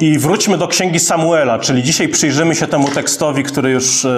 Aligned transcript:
I 0.00 0.18
wróćmy 0.18 0.58
do 0.58 0.68
księgi 0.68 1.00
Samuela, 1.00 1.58
czyli 1.58 1.82
dzisiaj 1.82 2.08
przyjrzymy 2.08 2.54
się 2.54 2.66
temu 2.66 2.88
tekstowi, 2.88 3.42
który 3.42 3.70
już 3.70 4.04
e, 4.04 4.10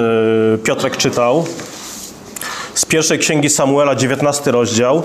Piotrek 0.65 0.97
czytał. 0.97 1.45
Z 2.75 2.85
pierwszej 2.85 3.19
księgi 3.19 3.51
Samuela, 3.51 3.95
19 3.95 4.51
rozdział. 4.51 5.03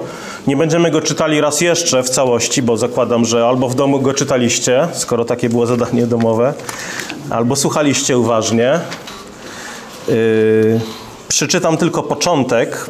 Nie 0.48 0.58
będziemy 0.58 0.92
go 0.92 1.02
czytali 1.02 1.42
raz 1.42 1.62
jeszcze 1.62 2.04
w 2.04 2.10
całości, 2.10 2.62
bo 2.62 2.78
zakładam, 2.78 3.26
że 3.26 3.46
albo 3.48 3.70
w 3.70 3.76
domu 3.76 4.00
go 4.00 4.14
czytaliście, 4.14 4.88
skoro 4.94 5.26
takie 5.26 5.50
było 5.50 5.66
zadanie 5.66 6.08
domowe, 6.08 6.54
albo 7.30 7.56
słuchaliście 7.56 8.18
uważnie. 8.18 8.80
Yy, 10.08 10.80
przeczytam 11.28 11.78
tylko 11.78 12.04
początek 12.04 12.86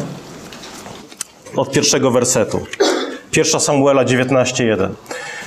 od 1.55 1.71
pierwszego 1.71 2.11
wersetu. 2.11 2.59
1 3.35 3.59
Samuela 3.59 4.03
19:1. 4.03 4.89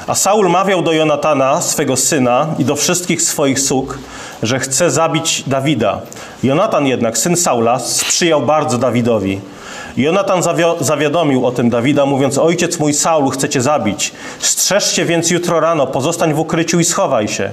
A 0.07 0.15
Saul 0.15 0.49
mawiał 0.49 0.83
do 0.83 0.93
Jonatana, 0.93 1.61
swego 1.61 1.97
syna, 1.97 2.47
i 2.59 2.65
do 2.65 2.77
wszystkich 2.77 3.23
swoich 3.23 3.61
sług, 3.61 3.99
że 4.43 4.59
chce 4.59 4.91
zabić 4.91 5.43
Dawida. 5.47 6.01
Jonatan 6.43 6.87
jednak, 6.87 7.19
syn 7.19 7.37
Saula, 7.37 7.79
sprzyjał 7.79 8.43
bardzo 8.43 8.79
Dawidowi. 8.79 9.41
Jonatan 9.97 10.43
zawiadomił 10.81 11.47
o 11.47 11.53
tym 11.53 11.71
Dawida, 11.71 12.07
mówiąc: 12.07 12.39
Ojciec 12.39 12.79
mój 12.79 12.95
Saul 12.95 13.31
chce 13.31 13.49
cię 13.49 13.61
zabić. 13.61 14.13
Strzeż 14.39 14.93
się 14.93 15.05
więc 15.05 15.31
jutro 15.31 15.61
rano, 15.61 15.87
pozostań 15.87 16.35
w 16.35 16.39
ukryciu 16.39 16.81
i 16.81 16.85
schowaj 16.85 17.29
się. 17.29 17.51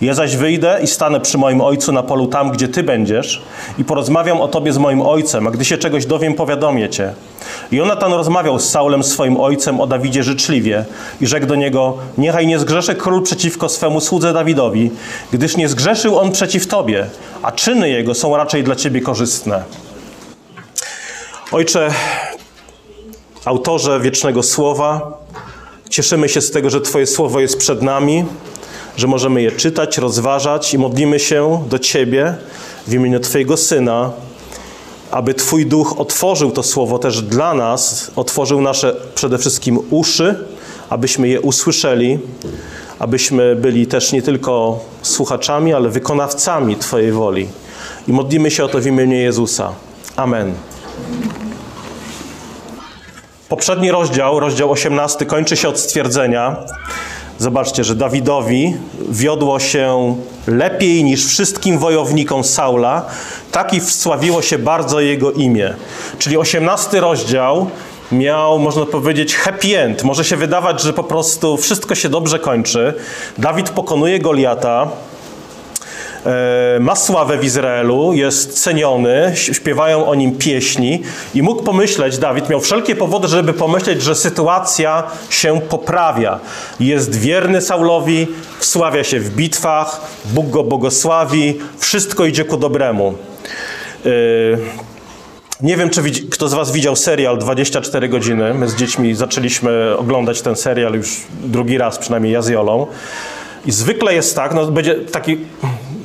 Ja 0.00 0.14
zaś 0.14 0.36
wyjdę 0.36 0.78
i 0.82 0.86
stanę 0.86 1.20
przy 1.20 1.38
moim 1.38 1.60
ojcu 1.60 1.92
na 1.92 2.02
polu 2.02 2.26
tam, 2.26 2.50
gdzie 2.50 2.68
ty 2.68 2.82
będziesz, 2.82 3.42
i 3.78 3.84
porozmawiam 3.84 4.40
o 4.40 4.48
tobie 4.48 4.72
z 4.72 4.78
moim 4.78 5.02
ojcem, 5.02 5.46
a 5.46 5.50
gdy 5.50 5.64
się 5.64 5.78
czegoś 5.78 6.06
dowiem, 6.06 6.34
powiadomię 6.34 6.88
cię. 6.88 7.12
Jonatan 7.72 8.12
rozmawiał 8.12 8.58
z 8.58 8.70
Saulem, 8.70 9.02
swoim 9.02 9.40
ojcem, 9.40 9.80
o 9.80 9.86
Dawidzie 9.86 10.22
życzliwie 10.22 10.84
i 11.20 11.26
rzekł 11.26 11.46
do 11.46 11.54
niego: 11.54 11.96
Niechaj 12.18 12.46
nie 12.46 12.58
zgrzeszy 12.58 12.94
król 12.94 13.22
przeciwko 13.22 13.68
swemu 13.68 14.00
słudze 14.00 14.32
Dawidowi, 14.32 14.90
gdyż 15.32 15.56
nie 15.56 15.68
zgrzeszył 15.68 16.18
on 16.18 16.23
przeciw 16.32 16.66
tobie, 16.66 17.06
a 17.42 17.52
czyny 17.52 17.90
jego 17.90 18.14
są 18.14 18.36
raczej 18.36 18.64
dla 18.64 18.76
ciebie 18.76 19.00
korzystne. 19.00 19.62
Ojcze, 21.52 21.90
autorze 23.44 24.00
wiecznego 24.00 24.42
słowa, 24.42 25.18
cieszymy 25.90 26.28
się 26.28 26.40
z 26.40 26.50
tego, 26.50 26.70
że 26.70 26.80
Twoje 26.80 27.06
słowo 27.06 27.40
jest 27.40 27.58
przed 27.58 27.82
nami, 27.82 28.24
że 28.96 29.06
możemy 29.06 29.42
je 29.42 29.52
czytać, 29.52 29.98
rozważać 29.98 30.74
i 30.74 30.78
modlimy 30.78 31.20
się 31.20 31.64
do 31.68 31.78
Ciebie 31.78 32.34
w 32.86 32.92
imieniu 32.92 33.20
Twojego 33.20 33.56
Syna, 33.56 34.10
aby 35.10 35.34
Twój 35.34 35.66
duch 35.66 36.00
otworzył 36.00 36.50
to 36.50 36.62
słowo 36.62 36.98
też 36.98 37.22
dla 37.22 37.54
nas, 37.54 38.10
otworzył 38.16 38.60
nasze 38.60 38.96
przede 39.14 39.38
wszystkim 39.38 39.78
uszy, 39.90 40.44
abyśmy 40.90 41.28
je 41.28 41.40
usłyszeli, 41.40 42.18
abyśmy 42.98 43.56
byli 43.56 43.86
też 43.86 44.12
nie 44.12 44.22
tylko 44.22 44.80
słuchaczami, 45.02 45.74
ale 45.74 45.88
wykonawcami 45.88 46.76
Twojej 46.76 47.12
woli. 47.12 47.48
I 48.08 48.12
modlimy 48.12 48.50
się 48.50 48.64
o 48.64 48.68
to 48.68 48.80
w 48.80 48.86
imieniu 48.86 49.16
Jezusa. 49.16 49.72
Amen. 50.16 50.54
Poprzedni 53.48 53.90
rozdział, 53.90 54.40
rozdział 54.40 54.70
18, 54.70 55.26
kończy 55.26 55.56
się 55.56 55.68
od 55.68 55.78
stwierdzenia. 55.78 56.56
Zobaczcie, 57.38 57.84
że 57.84 57.94
Dawidowi 57.94 58.76
wiodło 59.08 59.60
się 59.60 60.16
lepiej 60.46 61.04
niż 61.04 61.26
wszystkim 61.26 61.78
wojownikom 61.78 62.44
Saula, 62.44 63.06
tak 63.52 63.74
i 63.74 63.80
wsławiło 63.80 64.42
się 64.42 64.58
bardzo 64.58 65.00
jego 65.00 65.32
imię. 65.32 65.74
Czyli 66.18 66.36
18 66.36 67.00
rozdział 67.00 67.70
miał, 68.12 68.58
można 68.58 68.86
powiedzieć, 68.86 69.36
happy 69.36 69.78
end. 69.78 70.04
Może 70.04 70.24
się 70.24 70.36
wydawać, 70.36 70.82
że 70.82 70.92
po 70.92 71.04
prostu 71.04 71.56
wszystko 71.56 71.94
się 71.94 72.08
dobrze 72.08 72.38
kończy. 72.38 72.94
Dawid 73.38 73.70
pokonuje 73.70 74.18
Goliata, 74.18 74.90
E, 76.26 76.78
ma 76.80 76.96
sławę 76.96 77.38
w 77.38 77.44
Izraelu, 77.44 78.12
jest 78.14 78.62
ceniony, 78.62 79.32
śpiewają 79.34 80.06
o 80.06 80.14
nim 80.14 80.38
pieśni 80.38 81.02
i 81.34 81.42
mógł 81.42 81.62
pomyśleć, 81.62 82.18
Dawid 82.18 82.48
miał 82.48 82.60
wszelkie 82.60 82.96
powody, 82.96 83.28
żeby 83.28 83.52
pomyśleć, 83.52 84.02
że 84.02 84.14
sytuacja 84.14 85.02
się 85.30 85.60
poprawia. 85.60 86.40
Jest 86.80 87.20
wierny 87.20 87.60
Saulowi, 87.60 88.26
wsławia 88.58 89.04
się 89.04 89.20
w 89.20 89.30
bitwach, 89.30 90.00
Bóg 90.24 90.50
go 90.50 90.64
błogosławi, 90.64 91.60
wszystko 91.78 92.24
idzie 92.24 92.44
ku 92.44 92.56
dobremu. 92.56 93.14
Nie 95.64 95.76
wiem, 95.76 95.90
czy 95.90 96.02
kto 96.30 96.48
z 96.48 96.54
Was 96.54 96.72
widział 96.72 96.96
serial 96.96 97.38
24 97.38 98.08
godziny. 98.08 98.54
My 98.54 98.68
z 98.68 98.74
dziećmi 98.74 99.14
zaczęliśmy 99.14 99.96
oglądać 99.98 100.42
ten 100.42 100.56
serial 100.56 100.94
już 100.94 101.20
drugi 101.44 101.78
raz, 101.78 101.98
przynajmniej 101.98 102.32
ja 102.32 102.42
z 102.42 102.48
Jolą. 102.48 102.86
I 103.66 103.72
zwykle 103.72 104.14
jest 104.14 104.36
tak, 104.36 104.54
no 104.54 104.66
będzie 104.66 104.94
taki 104.94 105.38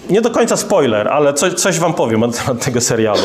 nie 0.09 0.21
do 0.21 0.29
końca 0.29 0.57
spoiler, 0.57 1.07
ale 1.07 1.33
coś, 1.33 1.53
coś 1.53 1.79
wam 1.79 1.93
powiem 1.93 2.19
na 2.19 2.27
temat 2.27 2.65
tego 2.65 2.81
serialu. 2.81 3.21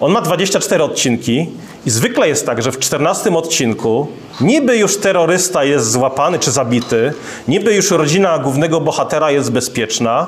On 0.00 0.12
ma 0.12 0.20
24 0.20 0.84
odcinki 0.84 1.46
i 1.86 1.90
zwykle 1.90 2.28
jest 2.28 2.46
tak, 2.46 2.62
że 2.62 2.72
w 2.72 2.78
14 2.78 3.36
odcinku 3.36 4.06
niby 4.40 4.76
już 4.76 4.96
terrorysta 4.96 5.64
jest 5.64 5.90
złapany 5.90 6.38
czy 6.38 6.50
zabity, 6.50 7.12
niby 7.48 7.74
już 7.74 7.90
rodzina 7.90 8.38
głównego 8.38 8.80
bohatera 8.80 9.30
jest 9.30 9.52
bezpieczna, 9.52 10.26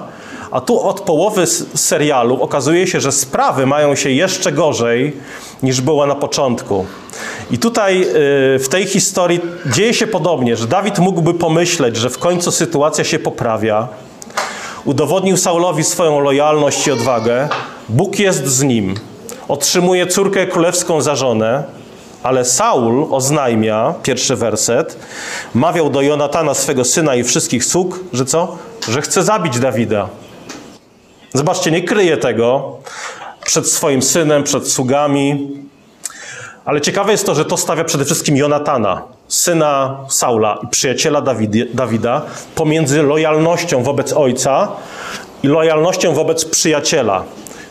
a 0.51 0.61
tu 0.61 0.81
od 0.81 1.01
połowy 1.01 1.47
serialu 1.75 2.43
okazuje 2.43 2.87
się, 2.87 3.01
że 3.01 3.12
sprawy 3.12 3.67
mają 3.67 3.95
się 3.95 4.11
jeszcze 4.11 4.53
gorzej 4.53 5.17
niż 5.62 5.81
było 5.81 6.07
na 6.07 6.15
początku. 6.15 6.87
I 7.51 7.59
tutaj 7.59 8.03
y, 8.03 8.07
w 8.59 8.67
tej 8.71 8.87
historii 8.87 9.41
dzieje 9.67 9.95
się 9.95 10.07
podobnie, 10.07 10.57
że 10.57 10.67
Dawid 10.67 10.99
mógłby 10.99 11.34
pomyśleć, 11.34 11.97
że 11.97 12.11
w 12.11 12.19
końcu 12.19 12.53
sytuacja 12.53 13.05
się 13.05 13.19
poprawia, 13.19 13.89
Udowodnił 14.87 15.37
Saulowi 15.37 15.84
swoją 15.84 16.21
lojalność 16.21 16.87
i 16.87 16.93
odwagę. 16.93 17.49
Bóg 17.89 18.19
jest 18.19 18.47
z 18.47 18.63
nim. 18.63 18.95
Otrzymuje 19.49 20.07
córkę 20.07 20.47
królewską 20.47 21.01
za 21.01 21.17
żonę, 21.17 21.65
ale 22.23 22.45
Saul 22.45 23.07
oznajmia, 23.11 23.95
pierwszy 24.03 24.37
werset, 24.37 24.97
mawiał 25.55 25.91
do 25.91 26.03
Jonatana, 26.03 26.55
swego 26.55 26.84
syna 26.84 27.15
i 27.15 27.25
wszystkich 27.25 27.65
sług, 27.65 28.01
że 28.13 28.25
co? 28.25 28.57
Że 28.89 29.03
chce 29.03 29.23
zabić 29.23 29.59
Dawida. 29.59 30.09
Zobaczcie, 31.36 31.70
nie 31.70 31.82
kryje 31.82 32.16
tego 32.16 32.76
przed 33.44 33.69
swoim 33.69 34.02
synem, 34.02 34.42
przed 34.42 34.69
sługami. 34.69 35.48
Ale 36.64 36.80
ciekawe 36.80 37.12
jest 37.12 37.26
to, 37.26 37.34
że 37.34 37.44
to 37.44 37.56
stawia 37.56 37.84
przede 37.84 38.04
wszystkim 38.04 38.36
Jonatana, 38.36 39.02
syna 39.28 39.97
Saula 40.08 40.58
i 40.64 40.69
przyjaciela 40.69 41.22
Dawida, 41.74 42.22
pomiędzy 42.54 43.02
lojalnością 43.02 43.82
wobec 43.82 44.12
ojca 44.12 44.69
i 45.42 45.48
lojalnością 45.48 46.14
wobec 46.14 46.44
przyjaciela. 46.44 47.24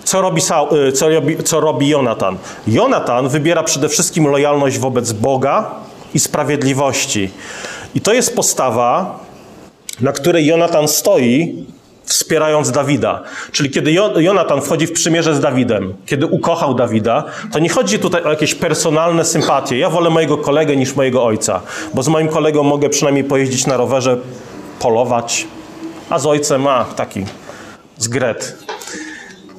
Co 0.03 0.21
robi, 0.21 0.41
Saul, 0.41 0.87
y, 0.87 0.91
co, 0.91 1.09
robi, 1.09 1.43
co 1.43 1.59
robi 1.59 1.89
Jonatan? 1.89 2.37
Jonatan 2.67 3.29
wybiera 3.29 3.63
przede 3.63 3.89
wszystkim 3.89 4.27
lojalność 4.27 4.79
wobec 4.79 5.11
Boga 5.11 5.71
i 6.13 6.19
sprawiedliwości. 6.19 7.31
I 7.95 8.01
to 8.01 8.13
jest 8.13 8.35
postawa, 8.35 9.19
na 10.01 10.11
której 10.11 10.45
Jonatan 10.45 10.87
stoi 10.87 11.65
wspierając 12.05 12.71
Dawida. 12.71 13.23
Czyli 13.51 13.69
kiedy 13.69 13.91
Jonatan 14.17 14.61
wchodzi 14.61 14.87
w 14.87 14.91
przymierze 14.91 15.35
z 15.35 15.39
Dawidem, 15.39 15.93
kiedy 16.05 16.25
ukochał 16.25 16.73
Dawida, 16.73 17.23
to 17.51 17.59
nie 17.59 17.69
chodzi 17.69 17.99
tutaj 17.99 18.23
o 18.23 18.29
jakieś 18.29 18.55
personalne 18.55 19.25
sympatie. 19.25 19.77
Ja 19.77 19.89
wolę 19.89 20.09
mojego 20.09 20.37
kolegę 20.37 20.75
niż 20.75 20.95
mojego 20.95 21.25
ojca, 21.25 21.61
bo 21.93 22.03
z 22.03 22.07
moim 22.07 22.27
kolegą 22.27 22.63
mogę 22.63 22.89
przynajmniej 22.89 23.23
pojeździć 23.23 23.67
na 23.67 23.77
rowerze, 23.77 24.17
polować, 24.79 25.47
a 26.09 26.19
z 26.19 26.25
ojcem 26.25 26.61
ma 26.61 26.85
taki 26.85 27.25
zgret. 27.97 28.57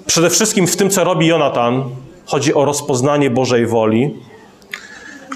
Przede 0.07 0.31
wszystkim 0.31 0.67
w 0.67 0.77
tym, 0.77 0.91
co 0.91 1.05
robi 1.05 1.27
Jonatan, 1.27 1.85
chodzi 2.27 2.55
o 2.55 2.65
rozpoznanie 2.65 3.31
Bożej 3.31 3.67
woli, 3.67 4.15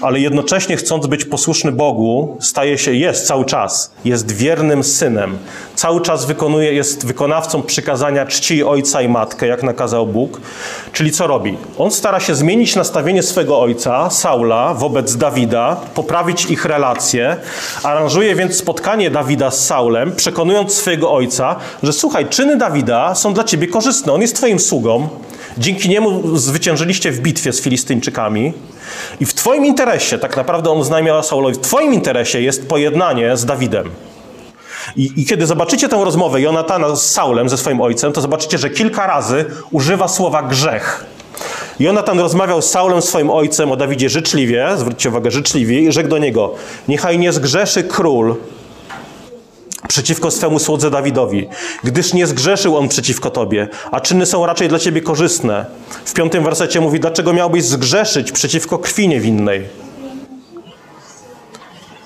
ale 0.01 0.19
jednocześnie 0.19 0.77
chcąc 0.77 1.07
być 1.07 1.25
posłuszny 1.25 1.71
Bogu, 1.71 2.37
staje 2.39 2.77
się, 2.77 2.93
jest 2.93 3.27
cały 3.27 3.45
czas, 3.45 3.91
jest 4.05 4.31
wiernym 4.31 4.83
synem. 4.83 5.37
Cały 5.75 6.01
czas 6.01 6.25
wykonuje, 6.25 6.73
jest 6.73 7.05
wykonawcą 7.05 7.61
przykazania 7.61 8.25
czci 8.25 8.63
ojca 8.63 9.01
i 9.01 9.07
matkę, 9.07 9.47
jak 9.47 9.63
nakazał 9.63 10.07
Bóg. 10.07 10.41
Czyli 10.93 11.11
co 11.11 11.27
robi? 11.27 11.57
On 11.77 11.91
stara 11.91 12.19
się 12.19 12.35
zmienić 12.35 12.75
nastawienie 12.75 13.23
swego 13.23 13.59
ojca, 13.59 14.09
Saula, 14.09 14.73
wobec 14.73 15.17
Dawida, 15.17 15.77
poprawić 15.93 16.45
ich 16.45 16.65
relacje. 16.65 17.37
Aranżuje 17.83 18.35
więc 18.35 18.57
spotkanie 18.57 19.11
Dawida 19.11 19.51
z 19.51 19.65
Saulem, 19.65 20.11
przekonując 20.15 20.73
swojego 20.73 21.11
ojca, 21.11 21.55
że 21.83 21.93
słuchaj, 21.93 22.25
czyny 22.25 22.57
Dawida 22.57 23.15
są 23.15 23.33
dla 23.33 23.43
ciebie 23.43 23.67
korzystne. 23.67 24.13
On 24.13 24.21
jest 24.21 24.35
twoim 24.35 24.59
sługą. 24.59 25.09
Dzięki 25.57 25.89
niemu 25.89 26.37
zwyciężyliście 26.37 27.11
w 27.11 27.19
bitwie 27.19 27.53
z 27.53 27.61
Filistyńczykami. 27.61 28.53
I 29.19 29.25
w 29.25 29.33
Twoim 29.33 29.65
interesie, 29.65 30.17
tak 30.17 30.37
naprawdę 30.37 30.71
on 30.71 30.77
oznajmiał 30.77 31.23
Saulowi, 31.23 31.55
w 31.55 31.59
Twoim 31.59 31.93
interesie 31.93 32.41
jest 32.41 32.67
pojednanie 32.67 33.37
z 33.37 33.45
Dawidem. 33.45 33.89
I, 34.95 35.11
I, 35.15 35.25
kiedy 35.25 35.45
zobaczycie 35.45 35.89
tę 35.89 36.01
rozmowę 36.05 36.41
Jonatana 36.41 36.95
z 36.95 37.11
Saulem, 37.11 37.49
ze 37.49 37.57
swoim 37.57 37.81
ojcem, 37.81 38.13
to 38.13 38.21
zobaczycie, 38.21 38.57
że 38.57 38.69
kilka 38.69 39.07
razy 39.07 39.45
używa 39.71 40.07
słowa 40.07 40.43
grzech. 40.43 41.05
Jonatan 41.79 42.19
rozmawiał 42.19 42.61
z 42.61 42.69
Saulem, 42.69 43.01
swoim 43.01 43.29
ojcem, 43.29 43.71
o 43.71 43.75
Dawidzie 43.75 44.09
życzliwie, 44.09 44.69
zwróćcie 44.77 45.09
uwagę, 45.09 45.31
życzliwie, 45.31 45.79
i 45.79 45.91
rzekł 45.91 46.09
do 46.09 46.17
niego: 46.17 46.53
Niechaj 46.87 47.19
nie 47.19 47.33
zgrzeszy 47.33 47.83
król 47.83 48.35
przeciwko 49.91 50.31
swemu 50.31 50.59
słudze 50.59 50.91
Dawidowi, 50.91 51.47
gdyż 51.83 52.13
nie 52.13 52.27
zgrzeszył 52.27 52.77
on 52.77 52.87
przeciwko 52.87 53.29
tobie, 53.29 53.67
a 53.91 54.01
czyny 54.01 54.25
są 54.25 54.45
raczej 54.45 54.69
dla 54.69 54.79
ciebie 54.79 55.01
korzystne. 55.01 55.65
W 56.05 56.13
piątym 56.13 56.43
wersecie 56.43 56.81
mówi, 56.81 56.99
dlaczego 56.99 57.33
miałbyś 57.33 57.63
zgrzeszyć 57.63 58.31
przeciwko 58.31 58.79
krwi 58.79 59.07
niewinnej? 59.07 59.67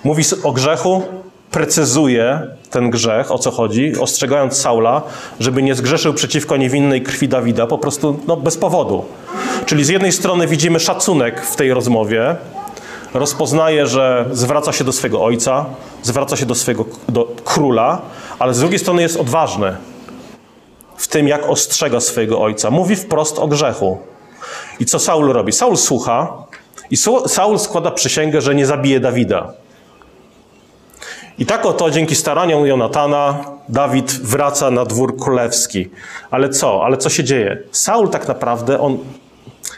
Mówi 0.03 0.23
o 0.43 0.51
grzechu, 0.51 1.03
precyzuje 1.51 2.41
ten 2.69 2.89
grzech, 2.89 3.31
o 3.31 3.37
co 3.37 3.51
chodzi, 3.51 3.93
ostrzegając 3.99 4.57
Saula, 4.57 5.01
żeby 5.39 5.63
nie 5.63 5.75
zgrzeszył 5.75 6.13
przeciwko 6.13 6.57
niewinnej 6.57 7.01
krwi 7.01 7.27
Dawida, 7.27 7.67
po 7.67 7.77
prostu 7.77 8.19
no, 8.27 8.37
bez 8.37 8.57
powodu. 8.57 9.05
Czyli 9.65 9.85
z 9.85 9.89
jednej 9.89 10.11
strony 10.11 10.47
widzimy 10.47 10.79
szacunek 10.79 11.41
w 11.41 11.55
tej 11.55 11.73
rozmowie, 11.73 12.35
rozpoznaje, 13.15 13.88
że 13.88 14.25
zwraca 14.31 14.71
się 14.71 14.83
do 14.83 14.91
swego 14.91 15.23
ojca, 15.23 15.65
zwraca 16.03 16.38
się 16.38 16.45
do 16.45 16.56
swojego 16.56 16.85
do 17.09 17.27
króla, 17.45 18.01
ale 18.39 18.53
z 18.53 18.59
drugiej 18.59 18.79
strony 18.79 19.01
jest 19.01 19.17
odważny 19.17 19.77
w 20.97 21.07
tym, 21.07 21.27
jak 21.27 21.50
ostrzega 21.50 22.00
swojego 22.00 22.41
ojca. 22.41 22.71
Mówi 22.71 22.95
wprost 22.95 23.39
o 23.39 23.47
grzechu. 23.47 23.97
I 24.79 24.85
co 24.85 25.00
Saul 25.00 25.33
robi? 25.33 25.51
Saul 25.51 25.77
słucha 25.77 26.33
i 26.91 26.97
Saul 27.27 27.59
składa 27.59 27.91
przysięgę, 27.91 28.41
że 28.41 28.56
nie 28.56 28.65
zabije 28.65 29.00
Dawida. 29.00 29.53
I 31.38 31.45
tak 31.45 31.65
oto 31.65 31.91
dzięki 31.91 32.15
staraniom 32.15 32.65
Jonatana 32.65 33.44
Dawid 33.69 34.11
wraca 34.11 34.71
na 34.71 34.85
dwór 34.85 35.18
królewski. 35.18 35.89
Ale 36.31 36.50
co? 36.50 36.85
Ale 36.85 36.97
co 36.97 37.09
się 37.09 37.23
dzieje? 37.23 37.57
Saul 37.71 38.09
tak 38.09 38.27
naprawdę, 38.27 38.79
on 38.79 38.97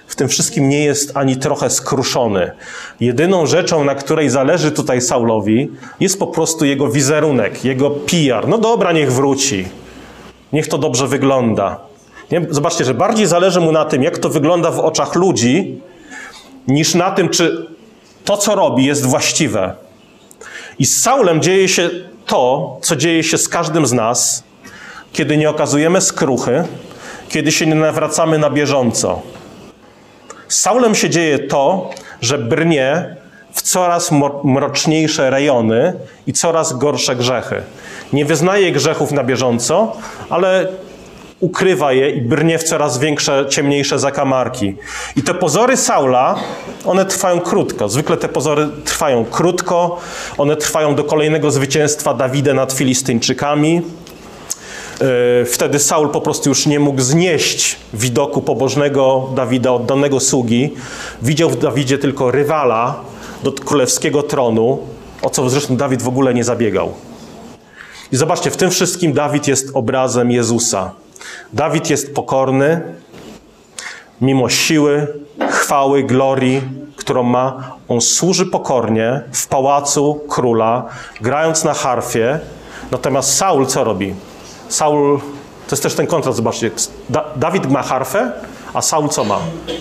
w 0.08 0.16
tym 0.16 0.28
wszystkim 0.28 0.70
nie 0.70 0.86
jest 0.86 1.18
ani 1.18 1.38
trochę 1.38 1.70
skruszony. 1.70 2.52
Jedyną 3.00 3.46
rzeczą, 3.46 3.84
na 3.84 3.96
której 3.96 4.30
zależy 4.30 4.72
tutaj 4.72 5.02
Saulowi, 5.02 5.72
jest 6.00 6.20
po 6.20 6.28
prostu 6.28 6.66
jego 6.66 6.88
wizerunek, 6.88 7.66
jego 7.66 7.90
PR. 7.90 8.48
No 8.48 8.58
dobra, 8.58 8.92
niech 8.92 9.12
wróci. 9.14 9.68
Niech 10.54 10.68
to 10.68 10.78
dobrze 10.78 11.08
wygląda. 11.08 11.80
Nie? 12.32 12.46
Zobaczcie, 12.50 12.86
że 12.86 12.94
bardziej 12.94 13.28
zależy 13.28 13.62
mu 13.62 13.72
na 13.72 13.86
tym, 13.86 14.04
jak 14.04 14.18
to 14.18 14.30
wygląda 14.30 14.72
w 14.72 14.80
oczach 14.80 15.16
ludzi, 15.16 15.82
niż 16.68 16.96
na 16.96 17.12
tym, 17.12 17.30
czy 17.30 17.68
to, 18.26 18.38
co 18.38 18.56
robi, 18.56 18.86
jest 18.86 19.06
właściwe. 19.06 19.74
I 20.80 20.86
z 20.86 21.02
Saulem 21.02 21.42
dzieje 21.42 21.68
się 21.68 21.90
to, 22.26 22.78
co 22.82 22.96
dzieje 22.96 23.24
się 23.24 23.38
z 23.38 23.50
każdym 23.50 23.88
z 23.88 23.94
nas, 23.94 24.44
kiedy 25.14 25.38
nie 25.38 25.50
okazujemy 25.50 26.02
skruchy, 26.02 26.64
kiedy 27.30 27.52
się 27.52 27.66
nie 27.66 27.76
nawracamy 27.76 28.38
na 28.38 28.50
bieżąco. 28.50 29.22
Z 30.48 30.60
Saulem 30.60 30.96
się 30.96 31.10
dzieje 31.10 31.40
to, 31.40 31.90
że 32.22 32.38
brnie 32.38 33.16
w 33.54 33.62
coraz 33.62 34.12
mroczniejsze 34.44 35.30
rejony 35.30 35.94
i 36.28 36.34
coraz 36.34 36.74
gorsze 36.74 37.16
grzechy. 37.16 37.62
Nie 38.14 38.26
wyznaje 38.26 38.72
grzechów 38.72 39.12
na 39.12 39.24
bieżąco, 39.24 39.94
ale 40.30 40.68
ukrywa 41.40 41.94
je 41.94 42.10
i 42.10 42.22
brnie 42.22 42.60
w 42.60 42.64
coraz 42.64 42.98
większe, 42.98 43.46
ciemniejsze 43.50 44.00
zakamarki. 44.00 44.76
I 45.16 45.24
te 45.24 45.34
pozory 45.34 45.78
Saula, 45.78 46.36
one 46.86 47.06
trwają 47.06 47.40
krótko. 47.40 47.90
Zwykle 47.90 48.18
te 48.18 48.30
pozory 48.30 48.68
trwają 48.86 49.26
krótko, 49.26 50.00
one 50.38 50.56
trwają 50.56 50.96
do 50.96 51.04
kolejnego 51.04 51.52
zwycięstwa 51.52 52.14
Dawida 52.14 52.54
nad 52.54 52.74
Filistyńczykami. 52.74 53.82
E, 55.02 55.46
wtedy 55.46 55.80
Saul 55.80 56.10
po 56.10 56.22
prostu 56.22 56.50
już 56.50 56.66
nie 56.66 56.80
mógł 56.80 57.02
znieść 57.02 57.76
widoku 57.94 58.42
pobożnego 58.42 59.30
Dawida, 59.36 59.72
oddanego 59.72 60.20
sługi. 60.20 60.74
Widział 61.22 61.50
w 61.50 61.60
Dawidzie 61.60 61.98
tylko 61.98 62.32
rywala 62.32 62.96
do 63.44 63.52
królewskiego 63.52 64.24
tronu, 64.24 64.80
o 65.22 65.30
co 65.30 65.50
zresztą 65.50 65.78
Dawid 65.78 66.02
w 66.02 66.08
ogóle 66.08 66.34
nie 66.34 66.44
zabiegał. 66.44 66.94
I 68.12 68.18
zobaczcie, 68.18 68.52
w 68.52 68.58
tym 68.58 68.70
wszystkim 68.70 69.14
Dawid 69.14 69.48
jest 69.48 69.70
obrazem 69.74 70.32
Jezusa. 70.32 70.92
Dawid 71.54 71.90
jest 71.90 72.14
pokorny, 72.14 72.82
mimo 74.22 74.50
siły, 74.50 75.08
chwały, 75.50 76.04
glorii, 76.04 76.62
którą 76.96 77.24
ma. 77.24 77.72
On 77.88 78.02
służy 78.02 78.46
pokornie 78.46 79.22
w 79.32 79.48
pałacu 79.48 80.22
króla, 80.30 80.86
grając 81.22 81.64
na 81.64 81.74
harfie. 81.74 82.40
Natomiast 82.92 83.36
Saul 83.36 83.66
co 83.66 83.84
robi? 83.84 84.14
Saul, 84.70 85.20
to 85.68 85.72
jest 85.72 85.84
też 85.84 85.96
ten 85.96 86.08
kontrast, 86.08 86.38
zobaczcie. 86.38 86.72
Da, 87.10 87.26
Dawid 87.36 87.72
ma 87.72 87.84
harfę, 87.84 88.32
a 88.74 88.82
Saul 88.82 89.10
co 89.10 89.24
ma? 89.24 89.40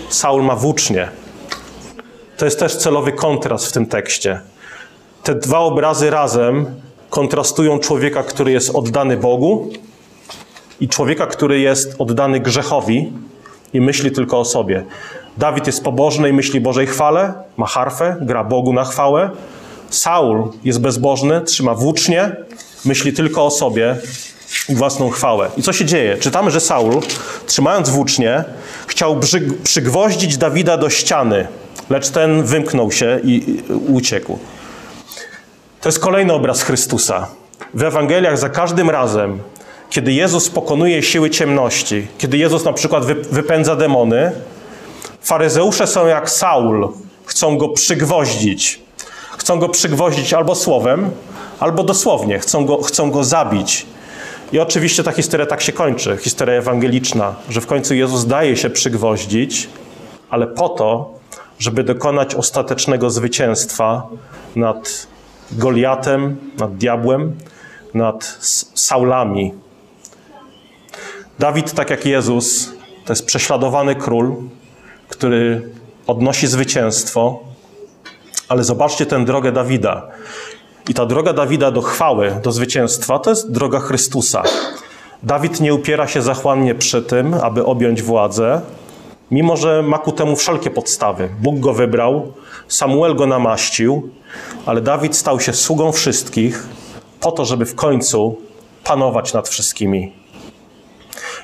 Saul 0.09 0.43
ma 0.43 0.55
włócznie. 0.55 1.09
To 2.37 2.45
jest 2.45 2.59
też 2.59 2.75
celowy 2.77 3.11
kontrast 3.11 3.65
w 3.65 3.71
tym 3.71 3.85
tekście. 3.85 4.41
Te 5.23 5.35
dwa 5.35 5.59
obrazy 5.59 6.09
razem 6.09 6.65
kontrastują 7.09 7.79
człowieka, 7.79 8.23
który 8.23 8.51
jest 8.51 8.75
oddany 8.75 9.17
Bogu 9.17 9.69
i 10.79 10.87
człowieka, 10.87 11.27
który 11.27 11.59
jest 11.59 11.95
oddany 11.99 12.39
grzechowi 12.39 13.13
i 13.73 13.81
myśli 13.81 14.11
tylko 14.11 14.39
o 14.39 14.45
sobie. 14.45 14.85
Dawid 15.37 15.67
jest 15.67 15.83
pobożny 15.83 16.29
i 16.29 16.33
myśli 16.33 16.61
Bożej 16.61 16.87
chwale, 16.87 17.33
ma 17.57 17.65
harfę, 17.65 18.15
gra 18.21 18.43
Bogu 18.43 18.73
na 18.73 18.85
chwałę. 18.85 19.29
Saul 19.89 20.49
jest 20.63 20.81
bezbożny, 20.81 21.41
trzyma 21.41 21.73
włócznie, 21.73 22.35
myśli 22.85 23.13
tylko 23.13 23.45
o 23.45 23.51
sobie 23.51 23.95
i 24.69 24.75
własną 24.75 25.09
chwałę. 25.09 25.49
I 25.57 25.61
co 25.61 25.73
się 25.73 25.85
dzieje? 25.85 26.17
Czytamy, 26.17 26.51
że 26.51 26.59
Saul, 26.59 27.01
trzymając 27.45 27.89
włócznie, 27.89 28.43
chciał 28.87 29.19
przygwoździć 29.63 30.37
Dawida 30.37 30.77
do 30.77 30.89
ściany, 30.89 31.47
lecz 31.89 32.09
ten 32.09 32.43
wymknął 32.43 32.91
się 32.91 33.19
i 33.23 33.63
uciekł. 33.93 34.39
To 35.81 35.89
jest 35.89 35.99
kolejny 35.99 36.33
obraz 36.33 36.61
Chrystusa. 36.61 37.27
W 37.73 37.83
Ewangeliach 37.83 38.37
za 38.37 38.49
każdym 38.49 38.89
razem, 38.89 39.39
kiedy 39.89 40.13
Jezus 40.13 40.49
pokonuje 40.49 41.03
siły 41.03 41.29
ciemności, 41.29 42.07
kiedy 42.17 42.37
Jezus 42.37 42.65
na 42.65 42.73
przykład 42.73 43.05
wypędza 43.05 43.75
demony, 43.75 44.31
faryzeusze 45.21 45.87
są 45.87 46.07
jak 46.07 46.29
Saul, 46.29 46.89
chcą 47.25 47.57
go 47.57 47.69
przygwoździć. 47.69 48.81
Chcą 49.37 49.59
go 49.59 49.69
przygwoździć 49.69 50.33
albo 50.33 50.55
słowem, 50.55 51.11
albo 51.59 51.83
dosłownie, 51.83 52.39
chcą 52.39 52.65
go, 52.65 52.81
chcą 52.81 53.11
go 53.11 53.23
zabić. 53.23 53.85
I 54.51 54.59
oczywiście 54.59 55.03
ta 55.03 55.11
historia 55.11 55.45
tak 55.45 55.61
się 55.61 55.71
kończy, 55.71 56.17
historia 56.17 56.55
ewangeliczna, 56.55 57.35
że 57.49 57.61
w 57.61 57.67
końcu 57.67 57.93
Jezus 57.93 58.25
daje 58.25 58.57
się 58.57 58.69
przygwoździć, 58.69 59.69
ale 60.29 60.47
po 60.47 60.69
to, 60.69 61.13
żeby 61.59 61.83
dokonać 61.83 62.35
ostatecznego 62.35 63.09
zwycięstwa 63.09 64.07
nad 64.55 65.07
Goliatem, 65.51 66.37
nad 66.57 66.75
diabłem, 66.77 67.35
nad 67.93 68.37
Saulami, 68.75 69.53
Dawid, 71.39 71.73
tak 71.73 71.89
jak 71.89 72.05
Jezus, 72.05 72.73
to 73.05 73.13
jest 73.13 73.25
prześladowany 73.25 73.95
król, 73.95 74.35
który 75.09 75.69
odnosi 76.07 76.47
zwycięstwo, 76.47 77.39
ale 78.49 78.63
zobaczcie 78.63 79.05
tę 79.05 79.25
drogę 79.25 79.51
Dawida. 79.51 80.07
I 80.89 80.93
ta 80.93 81.05
droga 81.05 81.33
Dawida 81.33 81.71
do 81.71 81.81
chwały, 81.81 82.39
do 82.43 82.51
zwycięstwa, 82.51 83.19
to 83.19 83.29
jest 83.29 83.51
droga 83.51 83.79
Chrystusa. 83.79 84.43
Dawid 85.23 85.59
nie 85.59 85.73
upiera 85.73 86.07
się 86.07 86.21
zachłannie 86.21 86.75
przy 86.75 87.01
tym, 87.01 87.33
aby 87.33 87.65
objąć 87.65 88.01
władzę, 88.01 88.61
mimo 89.31 89.57
że 89.57 89.83
ma 89.83 89.97
ku 89.97 90.11
temu 90.11 90.35
wszelkie 90.35 90.69
podstawy. 90.69 91.29
Bóg 91.39 91.59
go 91.59 91.73
wybrał, 91.73 92.33
Samuel 92.67 93.15
go 93.15 93.27
namaścił, 93.27 94.09
ale 94.65 94.81
Dawid 94.81 95.15
stał 95.15 95.39
się 95.39 95.53
sługą 95.53 95.91
wszystkich 95.91 96.67
po 97.19 97.31
to, 97.31 97.45
żeby 97.45 97.65
w 97.65 97.75
końcu 97.75 98.37
panować 98.83 99.33
nad 99.33 99.49
wszystkimi. 99.49 100.13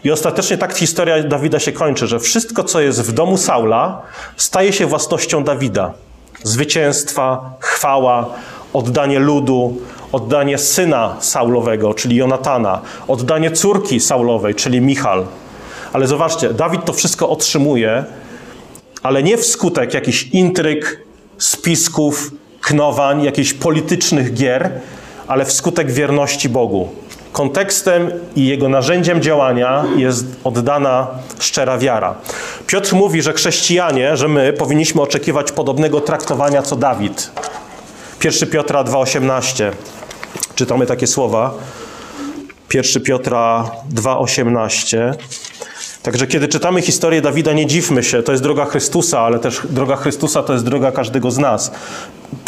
I 0.04 0.12
ostatecznie 0.12 0.58
tak 0.58 0.74
historia 0.74 1.24
Dawida 1.24 1.60
się 1.60 1.72
kończy, 1.72 2.08
że 2.08 2.20
wszystko, 2.20 2.64
co 2.64 2.82
jest 2.82 3.02
w 3.02 3.12
domu 3.12 3.38
Saula, 3.38 4.02
staje 4.38 4.74
się 4.74 4.86
własnością 4.86 5.44
Dawida. 5.44 5.94
Zwycięstwa, 6.44 7.54
chwała, 7.60 8.30
oddanie 8.74 9.20
ludu, 9.20 9.78
oddanie 10.12 10.58
syna 10.58 11.16
Saulowego, 11.20 11.94
czyli 11.94 12.16
Jonatana, 12.16 12.82
oddanie 13.08 13.52
córki 13.52 14.00
Saulowej, 14.00 14.56
czyli 14.56 14.82
Michal. 14.82 15.26
Ale 15.94 16.08
zobaczcie, 16.08 16.54
Dawid 16.54 16.86
to 16.86 16.94
wszystko 16.94 17.30
otrzymuje, 17.30 18.04
ale 19.04 19.24
nie 19.24 19.38
wskutek 19.38 19.94
jakichś 19.94 20.24
intryg, 20.24 21.06
spisków, 21.38 22.32
knowań, 22.62 23.24
jakichś 23.24 23.54
politycznych 23.54 24.34
gier, 24.34 24.72
ale 25.28 25.46
wskutek 25.46 25.92
wierności 25.92 26.50
Bogu 26.50 26.90
kontekstem 27.34 28.12
i 28.36 28.46
jego 28.46 28.70
narzędziem 28.70 29.22
działania 29.22 29.86
jest 29.98 30.26
oddana 30.44 31.08
szczera 31.40 31.78
wiara. 31.78 32.16
Piotr 32.68 32.96
mówi, 32.96 33.22
że 33.22 33.34
chrześcijanie, 33.34 34.18
że 34.18 34.28
my 34.28 34.54
powinniśmy 34.54 35.02
oczekiwać 35.02 35.52
podobnego 35.52 36.02
traktowania 36.02 36.62
co 36.62 36.76
Dawid. 36.76 37.32
1 38.24 38.50
Piotra 38.50 38.84
2,18. 38.84 39.72
Czytamy 40.56 40.86
takie 40.86 41.08
słowa. 41.08 41.54
1 42.74 43.04
Piotra 43.04 43.72
2,18. 43.94 45.14
Także 46.04 46.28
kiedy 46.28 46.48
czytamy 46.48 46.82
historię 46.82 47.22
Dawida, 47.22 47.54
nie 47.54 47.66
dziwmy 47.66 48.04
się, 48.04 48.24
to 48.24 48.32
jest 48.32 48.44
droga 48.44 48.66
Chrystusa, 48.66 49.20
ale 49.20 49.40
też 49.40 49.62
droga 49.70 49.96
Chrystusa 49.96 50.44
to 50.44 50.54
jest 50.54 50.66
droga 50.66 50.92
każdego 50.92 51.32
z 51.32 51.38
nas. 51.38 51.72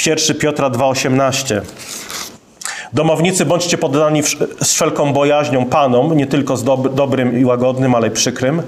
1 0.06 0.38
Piotra 0.38 0.70
2,18. 0.70 1.62
Domownicy, 2.94 3.46
bądźcie 3.46 3.78
poddani 3.78 4.24
z 4.62 4.72
wszelką 4.72 5.14
bojaźnią 5.14 5.66
Panom, 5.66 6.18
nie 6.18 6.28
tylko 6.28 6.58
z 6.58 6.64
dob 6.64 6.96
dobrym 6.96 7.40
i 7.40 7.46
łagodnym, 7.46 7.96
ale 7.96 8.08
i 8.08 8.12
przykrym, 8.12 8.62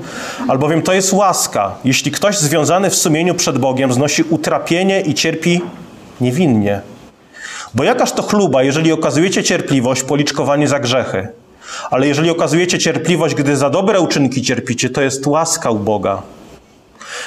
albowiem 0.48 0.82
to 0.82 0.94
jest 0.94 1.14
łaska. 1.14 1.76
Jeśli 1.86 2.12
ktoś 2.12 2.38
związany 2.38 2.90
w 2.90 2.96
sumieniu 2.96 3.36
przed 3.36 3.58
Bogiem 3.58 3.94
znosi 3.94 4.24
utrapienie 4.24 5.02
i 5.02 5.14
cierpi 5.14 5.62
niewinnie. 6.22 6.82
Bo 7.74 7.84
jakaż 7.84 8.12
to 8.12 8.24
chluba, 8.24 8.64
jeżeli 8.64 8.92
okazujecie 8.92 9.44
cierpliwość, 9.44 10.04
policzkowanie 10.04 10.68
za 10.68 10.80
grzechy. 10.80 11.28
Ale 11.92 12.08
jeżeli 12.08 12.30
okazujecie 12.30 12.80
cierpliwość, 12.80 13.36
gdy 13.36 13.58
za 13.58 13.70
dobre 13.70 14.00
uczynki 14.00 14.42
cierpicie, 14.42 14.90
to 14.90 15.02
jest 15.02 15.28
łaska 15.28 15.72
u 15.72 15.80
Boga. 15.80 16.22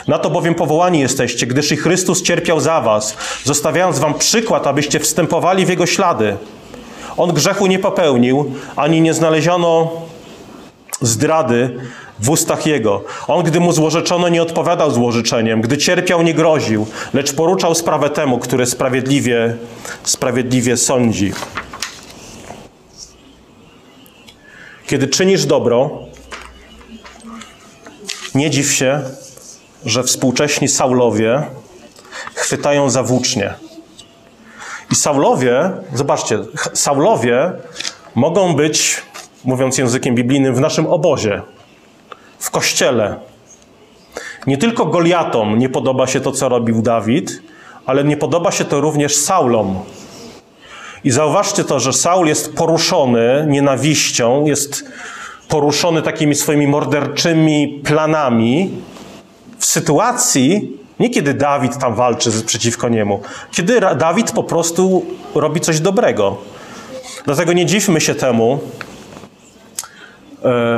Na 0.08 0.18
to 0.18 0.30
bowiem 0.30 0.54
powołani 0.54 1.00
jesteście, 1.00 1.46
gdyż 1.46 1.72
i 1.72 1.76
Chrystus 1.76 2.22
cierpiał 2.22 2.60
za 2.60 2.80
was, 2.80 3.16
zostawiając 3.44 3.98
wam 3.98 4.14
przykład, 4.14 4.66
abyście 4.66 5.00
wstępowali 5.00 5.66
w 5.66 5.68
Jego 5.68 5.86
ślady. 5.86 6.36
On 7.16 7.32
grzechu 7.32 7.66
nie 7.66 7.78
popełnił, 7.78 8.52
ani 8.76 9.00
nie 9.00 9.14
znaleziono 9.14 9.92
zdrady 11.00 11.76
w 12.20 12.30
ustach 12.30 12.66
Jego. 12.66 13.04
On, 13.26 13.44
gdy 13.44 13.60
mu 13.60 13.72
złożeczono, 13.72 14.28
nie 14.28 14.42
odpowiadał 14.42 14.90
złożyczeniem. 14.90 15.60
Gdy 15.60 15.78
cierpiał, 15.78 16.22
nie 16.22 16.34
groził, 16.34 16.86
lecz 17.14 17.32
poruczał 17.32 17.74
sprawę 17.74 18.10
temu, 18.10 18.38
który 18.38 18.66
sprawiedliwie, 18.66 19.56
sprawiedliwie 20.04 20.76
sądzi. 20.76 21.32
Kiedy 24.86 25.08
czynisz 25.08 25.46
dobro, 25.46 25.90
nie 28.34 28.50
dziw 28.50 28.72
się, 28.72 29.00
że 29.84 30.02
współcześni 30.02 30.68
Saulowie 30.68 31.42
chwytają 32.34 32.90
za 32.90 33.02
włócznie. 33.02 33.54
I 34.90 34.94
Saulowie, 34.94 35.70
zobaczcie, 35.94 36.38
Saulowie 36.74 37.52
mogą 38.14 38.54
być, 38.54 39.02
mówiąc 39.44 39.78
językiem 39.78 40.14
biblijnym, 40.14 40.54
w 40.54 40.60
naszym 40.60 40.86
obozie, 40.86 41.42
w 42.38 42.50
kościele. 42.50 43.16
Nie 44.46 44.58
tylko 44.58 44.86
Goliatom 44.86 45.58
nie 45.58 45.68
podoba 45.68 46.06
się 46.06 46.20
to, 46.20 46.32
co 46.32 46.48
robił 46.48 46.82
Dawid, 46.82 47.42
ale 47.86 48.04
nie 48.04 48.16
podoba 48.16 48.52
się 48.52 48.64
to 48.64 48.80
również 48.80 49.16
Saulom. 49.16 49.78
I 51.04 51.10
zauważcie 51.10 51.64
to, 51.64 51.80
że 51.80 51.92
Saul 51.92 52.26
jest 52.26 52.54
poruszony 52.54 53.46
nienawiścią, 53.48 54.46
jest 54.46 54.84
poruszony 55.48 56.02
takimi 56.02 56.34
swoimi 56.34 56.66
morderczymi 56.66 57.80
planami 57.84 58.70
w 59.58 59.64
sytuacji, 59.66 60.76
nie 61.00 61.10
kiedy 61.10 61.34
Dawid 61.34 61.78
tam 61.78 61.94
walczy 61.94 62.30
przeciwko 62.46 62.88
niemu, 62.88 63.20
kiedy 63.52 63.80
Dawid 63.80 64.32
po 64.32 64.42
prostu 64.42 65.06
robi 65.34 65.60
coś 65.60 65.80
dobrego. 65.80 66.36
Dlatego 67.24 67.52
nie 67.52 67.66
dziwmy 67.66 68.00
się 68.00 68.14
temu, 68.14 68.58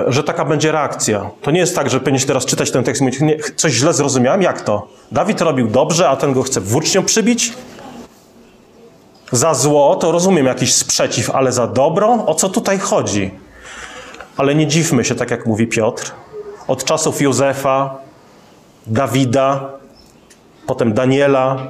że 0.09 0.23
taka 0.23 0.45
będzie 0.45 0.73
reakcja. 0.73 1.31
To 1.43 1.51
nie 1.51 1.61
jest 1.61 1.77
tak, 1.77 1.91
że 1.91 2.01
powinieneś 2.01 2.25
teraz 2.25 2.47
czytać 2.47 2.71
ten 2.71 2.85
tekst 2.85 3.03
i 3.03 3.05
mówić, 3.05 3.21
nie, 3.21 3.39
coś 3.57 3.73
źle 3.73 3.93
zrozumiałem, 3.93 4.43
jak 4.43 4.61
to? 4.61 4.89
Dawid 5.13 5.41
robił 5.41 5.69
dobrze, 5.69 6.09
a 6.09 6.17
ten 6.17 6.33
go 6.33 6.43
chce 6.43 6.61
włócznią 6.61 7.05
przybić? 7.05 7.53
Za 9.33 9.55
zło 9.55 9.97
to 9.97 10.13
rozumiem 10.13 10.47
jakiś 10.47 10.75
sprzeciw, 10.75 11.31
ale 11.31 11.53
za 11.53 11.67
dobro? 11.67 12.25
O 12.27 12.35
co 12.35 12.49
tutaj 12.49 12.79
chodzi? 12.79 13.31
Ale 14.37 14.55
nie 14.55 14.67
dziwmy 14.67 15.05
się, 15.05 15.15
tak 15.15 15.31
jak 15.31 15.47
mówi 15.47 15.67
Piotr. 15.67 16.13
Od 16.69 16.85
czasów 16.85 17.21
Józefa, 17.21 17.95
Dawida, 18.87 19.71
potem 20.67 20.93
Daniela, 20.93 21.67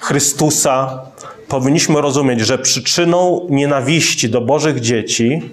Chrystusa, 0.00 1.02
powinniśmy 1.48 2.00
rozumieć, 2.00 2.40
że 2.40 2.58
przyczyną 2.58 3.46
nienawiści 3.50 4.28
do 4.30 4.40
Bożych 4.40 4.80
dzieci 4.80 5.50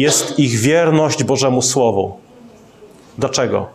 jest 0.00 0.38
ich 0.38 0.58
wierność 0.58 1.24
Bożemu 1.24 1.62
Słowu. 1.62 2.16
Dlaczego? 3.18 3.66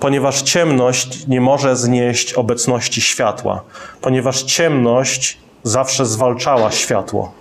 Ponieważ 0.00 0.42
ciemność 0.42 1.26
nie 1.26 1.40
może 1.40 1.76
znieść 1.76 2.32
obecności 2.34 3.00
światła, 3.00 3.62
ponieważ 4.00 4.42
ciemność 4.42 5.38
zawsze 5.62 6.06
zwalczała 6.06 6.70
światło. 6.70 7.32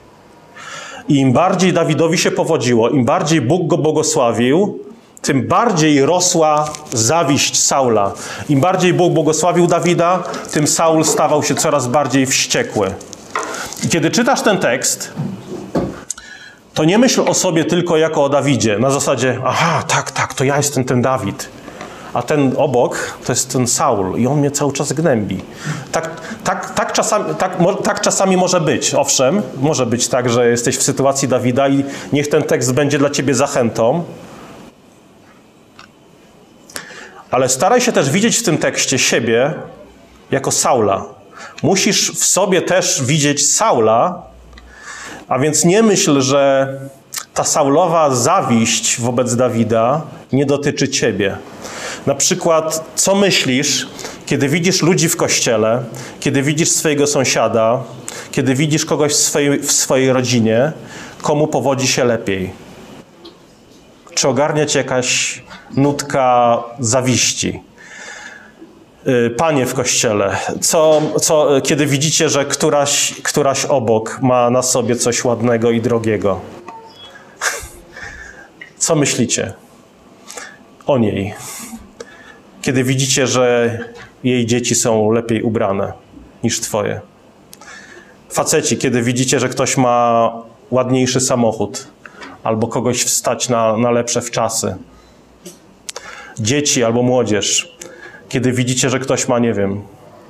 I 1.07 1.15
im 1.15 1.33
bardziej 1.33 1.73
Dawidowi 1.73 2.17
się 2.17 2.31
powodziło, 2.31 2.89
im 2.89 3.05
bardziej 3.05 3.41
Bóg 3.41 3.67
go 3.67 3.77
błogosławił, 3.77 4.79
tym 5.21 5.47
bardziej 5.47 6.05
rosła 6.05 6.69
zawiść 6.93 7.63
Saula. 7.63 8.11
Im 8.49 8.61
bardziej 8.61 8.93
Bóg 8.93 9.13
błogosławił 9.13 9.67
Dawida, 9.67 10.23
tym 10.51 10.67
Saul 10.67 11.05
stawał 11.05 11.43
się 11.43 11.55
coraz 11.55 11.87
bardziej 11.87 12.25
wściekły. 12.25 12.91
I 13.83 13.87
kiedy 13.87 14.11
czytasz 14.11 14.41
ten 14.41 14.57
tekst, 14.57 15.13
to 16.79 16.85
nie 16.85 16.97
myśl 16.97 17.21
o 17.21 17.33
sobie 17.33 17.65
tylko 17.65 17.97
jako 17.97 18.23
o 18.23 18.29
Dawidzie. 18.29 18.79
Na 18.79 18.91
zasadzie, 18.91 19.39
aha, 19.45 19.83
tak, 19.87 20.11
tak, 20.11 20.33
to 20.33 20.43
ja 20.43 20.57
jestem 20.57 20.83
ten 20.83 21.01
Dawid. 21.01 21.49
A 22.13 22.21
ten 22.21 22.53
obok 22.57 23.17
to 23.25 23.31
jest 23.31 23.51
ten 23.51 23.67
Saul 23.67 24.19
i 24.19 24.27
on 24.27 24.39
mnie 24.39 24.51
cały 24.51 24.73
czas 24.73 24.93
gnębi. 24.93 25.41
Tak, 25.91 26.09
tak, 26.43 26.73
tak, 26.73 26.93
czasami, 26.93 27.35
tak, 27.35 27.57
tak 27.83 28.01
czasami 28.01 28.37
może 28.37 28.61
być, 28.61 28.93
owszem, 28.93 29.41
może 29.61 29.85
być 29.85 30.07
tak, 30.07 30.29
że 30.29 30.49
jesteś 30.49 30.77
w 30.77 30.83
sytuacji 30.83 31.27
Dawida 31.27 31.67
i 31.67 31.83
niech 32.13 32.27
ten 32.27 32.43
tekst 32.43 32.73
będzie 32.73 32.97
dla 32.97 33.09
ciebie 33.09 33.35
zachętą, 33.35 34.03
Ale 37.31 37.49
staraj 37.49 37.81
się 37.81 37.91
też 37.91 38.09
widzieć 38.09 38.37
w 38.37 38.43
tym 38.43 38.57
tekście 38.57 38.99
siebie 38.99 39.53
jako 40.31 40.51
Saula. 40.51 41.05
Musisz 41.63 42.11
w 42.11 42.25
sobie 42.25 42.61
też 42.61 43.03
widzieć 43.03 43.51
Saula, 43.51 44.28
a 45.29 45.39
więc 45.39 45.65
nie 45.65 45.83
myśl, 45.83 46.21
że 46.21 46.73
ta 47.33 47.43
Saulowa 47.43 48.15
zawiść 48.15 49.01
wobec 49.01 49.35
Dawida 49.35 50.01
nie 50.33 50.45
dotyczy 50.45 50.89
ciebie. 50.89 51.37
Na 52.05 52.15
przykład, 52.15 52.83
co 52.95 53.15
myślisz, 53.15 53.87
kiedy 54.25 54.49
widzisz 54.49 54.81
ludzi 54.81 55.09
w 55.09 55.17
kościele, 55.17 55.83
kiedy 56.19 56.41
widzisz 56.41 56.69
swojego 56.69 57.07
sąsiada, 57.07 57.83
kiedy 58.31 58.55
widzisz 58.55 58.85
kogoś 58.85 59.11
w 59.11 59.15
swojej, 59.15 59.59
w 59.59 59.71
swojej 59.71 60.13
rodzinie, 60.13 60.71
komu 61.21 61.47
powodzi 61.47 61.87
się 61.87 62.03
lepiej? 62.03 62.51
Czy 64.13 64.27
ogarnia 64.27 64.65
cię 64.65 64.79
jakaś 64.79 65.41
nutka 65.75 66.57
zawiści? 66.79 67.68
Y, 69.07 69.29
panie 69.29 69.65
w 69.65 69.73
kościele, 69.73 70.37
co, 70.61 71.01
co, 71.21 71.61
kiedy 71.61 71.85
widzicie, 71.85 72.29
że 72.29 72.45
któraś, 72.45 73.13
któraś 73.23 73.65
obok 73.65 74.19
ma 74.21 74.49
na 74.49 74.61
sobie 74.61 74.95
coś 74.95 75.23
ładnego 75.23 75.71
i 75.71 75.81
drogiego, 75.81 76.39
co 78.77 78.95
myślicie 78.95 79.53
o 80.85 80.97
niej? 80.97 81.33
Kiedy 82.61 82.83
widzicie, 82.83 83.27
że 83.27 83.77
jej 84.23 84.45
dzieci 84.45 84.75
są 84.75 85.11
lepiej 85.11 85.41
ubrane 85.41 85.93
niż 86.43 86.59
twoje. 86.59 87.01
Faceci, 88.29 88.77
kiedy 88.77 89.01
widzicie, 89.01 89.39
że 89.39 89.49
ktoś 89.49 89.77
ma 89.77 90.31
ładniejszy 90.71 91.19
samochód, 91.19 91.87
albo 92.43 92.67
kogoś 92.67 93.03
wstać 93.03 93.49
na, 93.49 93.77
na 93.77 93.91
lepsze 93.91 94.21
wczasy. 94.21 94.75
Dzieci 96.39 96.83
albo 96.83 97.03
młodzież, 97.03 97.78
kiedy 98.29 98.51
widzicie, 98.51 98.89
że 98.89 98.99
ktoś 98.99 99.27
ma, 99.27 99.39
nie 99.39 99.53
wiem, 99.53 99.81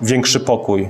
większy 0.01 0.39
pokój, 0.39 0.89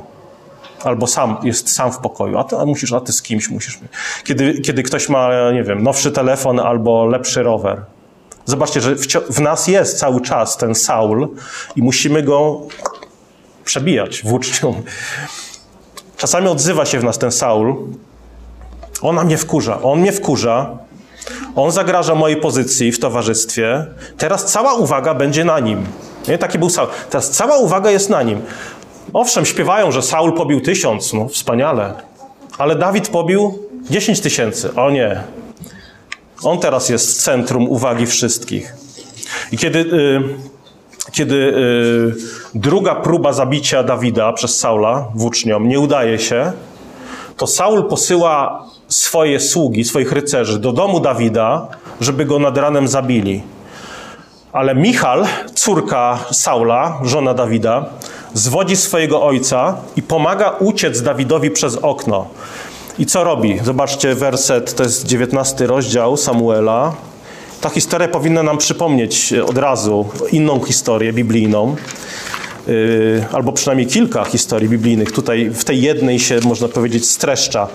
albo 0.83 1.07
sam 1.07 1.37
jest 1.43 1.75
sam 1.75 1.91
w 1.91 1.97
pokoju, 1.97 2.37
a 2.37 2.43
ty 2.43 2.57
a 2.57 2.65
musisz, 2.65 2.93
a 2.93 3.01
ty 3.01 3.11
z 3.11 3.21
kimś 3.21 3.49
musisz. 3.49 3.79
Kiedy, 4.23 4.61
kiedy 4.61 4.83
ktoś 4.83 5.09
ma, 5.09 5.51
nie 5.51 5.63
wiem, 5.63 5.83
nowszy 5.83 6.11
telefon 6.11 6.59
albo 6.59 7.05
lepszy 7.05 7.43
rower. 7.43 7.81
Zobaczcie, 8.45 8.81
że 8.81 8.95
w, 8.95 9.07
w 9.29 9.39
nas 9.39 9.67
jest 9.67 9.99
cały 9.99 10.21
czas 10.21 10.57
ten 10.57 10.75
Saul 10.75 11.27
i 11.75 11.81
musimy 11.81 12.23
go 12.23 12.61
przebijać 13.65 14.23
włócznią. 14.23 14.81
Czasami 16.17 16.47
odzywa 16.47 16.85
się 16.85 16.99
w 16.99 17.03
nas 17.03 17.17
ten 17.17 17.31
Saul. 17.31 17.75
Ona 19.01 19.23
mnie 19.23 19.37
wkurza. 19.37 19.81
On 19.81 19.99
mnie 19.99 20.11
wkurza, 20.11 20.77
on 21.55 21.71
zagraża 21.71 22.15
mojej 22.15 22.37
pozycji 22.37 22.91
w 22.91 22.99
towarzystwie. 22.99 23.85
Teraz 24.17 24.45
cała 24.45 24.73
uwaga 24.73 25.13
będzie 25.13 25.45
na 25.45 25.59
nim. 25.59 25.85
Nie? 26.27 26.37
Taki 26.37 26.59
był 26.59 26.69
Saul. 26.69 26.87
Teraz 27.09 27.29
cała 27.29 27.57
uwaga 27.57 27.91
jest 27.91 28.09
na 28.09 28.23
nim. 28.23 28.41
Owszem, 29.13 29.45
śpiewają, 29.45 29.91
że 29.91 30.01
Saul 30.01 30.33
pobił 30.33 30.61
tysiąc. 30.61 31.13
No, 31.13 31.27
wspaniale. 31.27 31.93
Ale 32.57 32.75
Dawid 32.75 33.09
pobił 33.09 33.59
dziesięć 33.89 34.19
tysięcy. 34.19 34.75
O 34.75 34.91
nie. 34.91 35.23
On 36.43 36.59
teraz 36.59 36.89
jest 36.89 37.23
centrum 37.23 37.69
uwagi 37.69 38.05
wszystkich. 38.05 38.73
I 39.51 39.57
kiedy, 39.57 39.79
y, 39.79 40.21
kiedy 41.11 41.35
y, 41.35 42.13
druga 42.55 42.95
próba 42.95 43.33
zabicia 43.33 43.83
Dawida 43.83 44.33
przez 44.33 44.59
Saula 44.59 45.07
włócznią 45.15 45.59
nie 45.59 45.79
udaje 45.79 46.19
się, 46.19 46.51
to 47.37 47.47
Saul 47.47 47.83
posyła 47.83 48.65
swoje 48.87 49.39
sługi, 49.39 49.83
swoich 49.83 50.11
rycerzy 50.11 50.59
do 50.59 50.71
domu 50.71 50.99
Dawida, 50.99 51.67
żeby 52.01 52.25
go 52.25 52.39
nad 52.39 52.57
ranem 52.57 52.87
zabili. 52.87 53.43
Ale 54.53 54.75
Michal, 54.75 55.27
córka 55.53 56.19
Saula, 56.31 56.99
żona 57.03 57.33
Dawida, 57.33 57.85
zwodzi 58.33 58.75
swojego 58.75 59.23
ojca 59.23 59.77
i 59.95 60.01
pomaga 60.01 60.49
uciec 60.49 61.01
Dawidowi 61.01 61.51
przez 61.51 61.75
okno. 61.75 62.27
I 62.99 63.05
co 63.05 63.23
robi? 63.23 63.59
Zobaczcie 63.63 64.15
werset, 64.15 64.75
to 64.75 64.83
jest 64.83 65.05
19 65.05 65.67
rozdział 65.67 66.17
Samuela. 66.17 66.93
Ta 67.61 67.69
historia 67.69 68.07
powinna 68.07 68.43
nam 68.43 68.57
przypomnieć 68.57 69.33
od 69.33 69.57
razu 69.57 70.05
inną 70.31 70.63
historię 70.63 71.13
biblijną, 71.13 71.75
yy, 72.67 73.25
albo 73.31 73.51
przynajmniej 73.51 73.87
kilka 73.87 74.25
historii 74.25 74.69
biblijnych. 74.69 75.11
Tutaj 75.11 75.49
w 75.49 75.63
tej 75.63 75.81
jednej 75.81 76.19
się, 76.19 76.39
można 76.43 76.67
powiedzieć, 76.67 77.09
streszcza. 77.09 77.67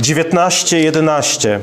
19:11. 0.00 1.60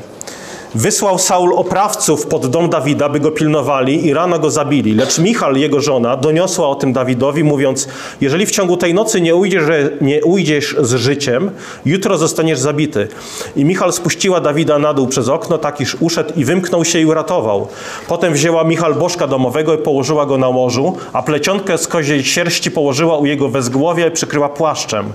Wysłał 0.74 1.18
Saul 1.18 1.52
oprawców 1.54 2.26
pod 2.26 2.46
dom 2.46 2.68
Dawida, 2.68 3.08
by 3.08 3.20
go 3.20 3.30
pilnowali 3.30 4.06
i 4.06 4.14
rano 4.14 4.38
go 4.38 4.50
zabili. 4.50 4.94
Lecz 4.94 5.18
Michal, 5.18 5.56
jego 5.56 5.80
żona, 5.80 6.16
doniosła 6.16 6.68
o 6.68 6.74
tym 6.74 6.92
Dawidowi, 6.92 7.44
mówiąc, 7.44 7.88
jeżeli 8.20 8.46
w 8.46 8.50
ciągu 8.50 8.76
tej 8.76 8.94
nocy 8.94 9.20
nie 9.20 9.34
ujdziesz, 9.34 9.64
nie 10.00 10.24
ujdziesz 10.24 10.76
z 10.80 10.94
życiem, 10.94 11.50
jutro 11.84 12.18
zostaniesz 12.18 12.58
zabity. 12.58 13.08
I 13.56 13.64
Michal 13.64 13.92
spuściła 13.92 14.40
Dawida 14.40 14.78
na 14.78 14.94
dół 14.94 15.06
przez 15.06 15.28
okno, 15.28 15.58
tak 15.58 15.80
iż 15.80 15.96
uszedł 16.00 16.32
i 16.36 16.44
wymknął 16.44 16.84
się 16.84 17.00
i 17.00 17.06
uratował. 17.06 17.68
Potem 18.08 18.32
wzięła 18.32 18.64
Michal 18.64 18.94
bożka 18.94 19.26
domowego 19.26 19.74
i 19.74 19.78
położyła 19.78 20.26
go 20.26 20.38
na 20.38 20.48
łożu, 20.48 20.96
a 21.12 21.22
plecionkę 21.22 21.78
z 21.78 21.88
koziej 21.88 22.24
sierści 22.24 22.70
położyła 22.70 23.18
u 23.18 23.26
jego 23.26 23.48
wezgłowia 23.48 24.06
i 24.06 24.10
przykryła 24.10 24.48
płaszczem. 24.48 25.06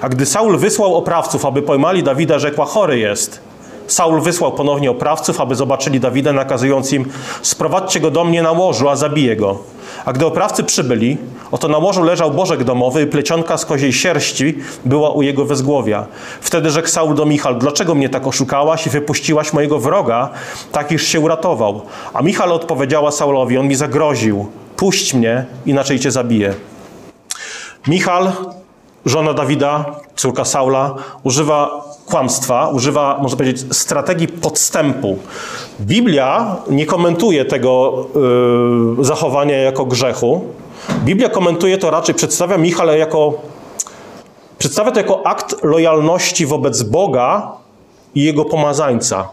A 0.00 0.08
gdy 0.08 0.26
Saul 0.26 0.58
wysłał 0.58 0.96
oprawców, 0.96 1.46
aby 1.46 1.62
pojmali 1.62 2.02
Dawida, 2.02 2.38
rzekła, 2.38 2.64
chory 2.64 2.98
jest. 2.98 3.50
Saul 3.90 4.20
wysłał 4.20 4.52
ponownie 4.52 4.90
oprawców, 4.90 5.40
aby 5.40 5.54
zobaczyli 5.54 6.00
Dawida, 6.00 6.32
nakazując 6.32 6.92
im: 6.92 7.04
Sprowadźcie 7.42 8.00
go 8.00 8.10
do 8.10 8.24
mnie 8.24 8.42
na 8.42 8.52
łożu, 8.52 8.88
a 8.88 8.96
zabiję 8.96 9.36
go. 9.36 9.58
A 10.04 10.12
gdy 10.12 10.26
oprawcy 10.26 10.64
przybyli, 10.64 11.18
oto 11.50 11.68
na 11.68 11.78
łożu 11.78 12.02
leżał 12.02 12.30
bożek 12.30 12.64
domowy 12.64 13.02
i 13.02 13.06
plecionka 13.06 13.58
z 13.58 13.66
koziej 13.66 13.92
sierści 13.92 14.58
była 14.84 15.10
u 15.10 15.22
jego 15.22 15.44
wezgłowia. 15.44 16.06
Wtedy 16.40 16.70
rzekł 16.70 16.88
Saul 16.88 17.14
do 17.14 17.26
Michal, 17.26 17.58
dlaczego 17.58 17.94
mnie 17.94 18.08
tak 18.08 18.26
oszukałaś 18.26 18.86
i 18.86 18.90
wypuściłaś 18.90 19.52
mojego 19.52 19.78
wroga, 19.78 20.28
tak 20.72 20.92
iż 20.92 21.06
się 21.06 21.20
uratował? 21.20 21.82
A 22.14 22.22
Michal 22.22 22.52
odpowiedziała 22.52 23.10
Saulowi, 23.10 23.58
on 23.58 23.68
mi 23.68 23.74
zagroził, 23.74 24.46
puść 24.76 25.14
mnie, 25.14 25.44
inaczej 25.66 26.00
cię 26.00 26.10
zabiję. 26.10 26.54
Michal, 27.86 28.32
żona 29.06 29.34
Dawida, 29.34 29.84
córka 30.16 30.44
Saula, 30.44 30.94
używa 31.22 31.89
kłamstwa, 32.10 32.68
używa, 32.68 33.18
można 33.22 33.36
powiedzieć, 33.38 33.76
strategii 33.76 34.28
podstępu. 34.28 35.18
Biblia 35.80 36.56
nie 36.70 36.86
komentuje 36.86 37.44
tego 37.44 38.06
yy, 38.98 39.04
zachowania 39.04 39.56
jako 39.56 39.84
grzechu. 39.84 40.44
Biblia 41.04 41.28
komentuje 41.28 41.78
to 41.78 41.90
raczej, 41.90 42.14
przedstawia 42.14 42.58
Michale 42.58 42.98
jako, 42.98 43.32
przedstawia 44.58 44.90
to 44.90 45.00
jako 45.00 45.26
akt 45.26 45.64
lojalności 45.64 46.46
wobec 46.46 46.82
Boga 46.82 47.52
i 48.14 48.22
jego 48.24 48.44
pomazańca. 48.44 49.28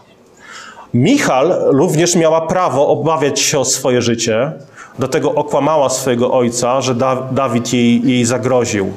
Michal 0.94 1.54
również 1.66 2.16
miała 2.16 2.40
prawo 2.40 2.88
obawiać 2.88 3.40
się 3.40 3.58
o 3.58 3.64
swoje 3.64 4.02
życie, 4.02 4.52
dlatego 4.98 5.34
okłamała 5.34 5.88
swojego 5.88 6.32
ojca, 6.32 6.80
że 6.80 6.94
da 6.94 7.16
Dawid 7.30 7.72
jej, 7.72 8.02
jej 8.10 8.24
zagroził. 8.24 8.92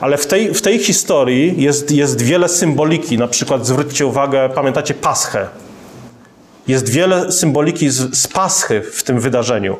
Ale 0.00 0.16
w 0.16 0.26
tej, 0.26 0.54
w 0.54 0.62
tej 0.62 0.78
historii 0.78 1.62
jest, 1.62 1.90
jest 1.90 2.22
wiele 2.22 2.48
symboliki. 2.48 3.18
Na 3.18 3.28
przykład 3.28 3.66
zwróćcie 3.66 4.06
uwagę, 4.06 4.48
pamiętacie 4.48 4.94
Paschę. 4.94 5.48
Jest 6.68 6.88
wiele 6.88 7.32
symboliki 7.32 7.90
z, 7.90 8.18
z, 8.18 8.26
Paschy 8.26 8.82
w 8.92 9.02
tym 9.02 9.20
wydarzeniu. 9.20 9.76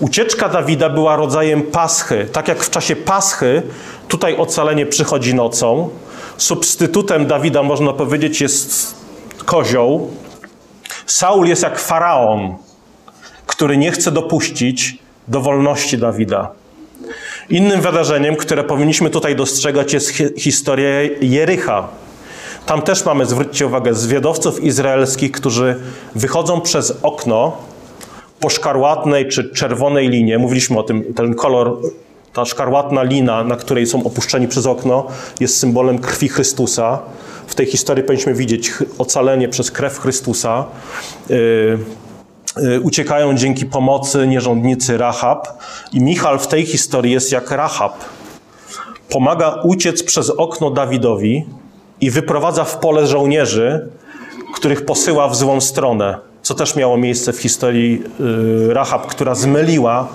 Ucieczka 0.00 0.48
Dawida 0.48 0.90
była 0.90 1.16
rodzajem 1.16 1.62
Paschy. 1.62 2.28
Tak 2.32 2.48
jak 2.48 2.62
w 2.62 2.70
czasie 2.70 2.96
Paschy, 2.96 3.62
tutaj 4.08 4.36
ocalenie 4.36 4.86
przychodzi 4.86 5.34
nocą. 5.34 5.90
Substytutem 6.36 7.26
Dawida, 7.26 7.62
można 7.62 7.92
powiedzieć, 7.92 8.40
jest 8.40 8.94
kozioł. 9.44 10.10
Saul 11.06 11.48
jest 11.48 11.62
jak 11.62 11.78
faraon, 11.78 12.56
który 13.46 13.76
nie 13.76 13.92
chce 13.92 14.12
dopuścić 14.12 14.98
do 15.28 15.40
wolności 15.40 15.98
Dawida. 15.98 16.50
Innym 17.48 17.80
wydarzeniem, 17.80 18.36
które 18.36 18.64
powinniśmy 18.64 19.10
tutaj 19.10 19.36
dostrzegać, 19.36 19.92
jest 19.92 20.12
historia 20.36 20.88
Jericha. 21.20 21.88
Tam 22.66 22.82
też 22.82 23.04
mamy, 23.04 23.26
zwróćcie 23.26 23.66
uwagę, 23.66 23.94
zwiadowców 23.94 24.64
izraelskich, 24.64 25.32
którzy 25.32 25.76
wychodzą 26.14 26.60
przez 26.60 26.92
okno 27.02 27.56
po 28.40 28.50
szkarłatnej 28.50 29.28
czy 29.28 29.50
czerwonej 29.50 30.08
linie. 30.08 30.38
Mówiliśmy 30.38 30.78
o 30.78 30.82
tym, 30.82 31.14
ten 31.14 31.34
kolor, 31.34 31.78
ta 32.32 32.44
szkarłatna 32.44 33.02
lina, 33.02 33.44
na 33.44 33.56
której 33.56 33.86
są 33.86 34.04
opuszczeni 34.04 34.48
przez 34.48 34.66
okno, 34.66 35.06
jest 35.40 35.56
symbolem 35.56 35.98
krwi 35.98 36.28
Chrystusa. 36.28 36.98
W 37.46 37.54
tej 37.54 37.66
historii 37.66 38.04
powinniśmy 38.04 38.34
widzieć 38.34 38.72
ocalenie 38.98 39.48
przez 39.48 39.70
krew 39.70 39.98
Chrystusa. 39.98 40.64
Yy, 41.28 41.78
uciekają 42.82 43.34
dzięki 43.34 43.66
pomocy 43.66 44.26
nierządnicy 44.26 44.98
Rahab. 44.98 45.48
I 45.92 46.00
Michal 46.00 46.38
w 46.38 46.46
tej 46.46 46.66
historii 46.66 47.12
jest 47.12 47.32
jak 47.32 47.50
Rahab. 47.50 48.04
Pomaga 49.10 49.60
uciec 49.64 50.02
przez 50.02 50.30
okno 50.30 50.70
Dawidowi 50.70 51.46
i 52.00 52.10
wyprowadza 52.10 52.64
w 52.64 52.78
pole 52.78 53.06
żołnierzy, 53.06 53.88
których 54.54 54.84
posyła 54.84 55.28
w 55.28 55.36
złą 55.36 55.60
stronę. 55.60 56.18
Co 56.42 56.54
też 56.54 56.76
miało 56.76 56.96
miejsce 56.96 57.32
w 57.32 57.38
historii 57.38 58.02
y, 58.70 58.74
Rahab, 58.74 59.06
która 59.06 59.34
zmyliła 59.34 60.08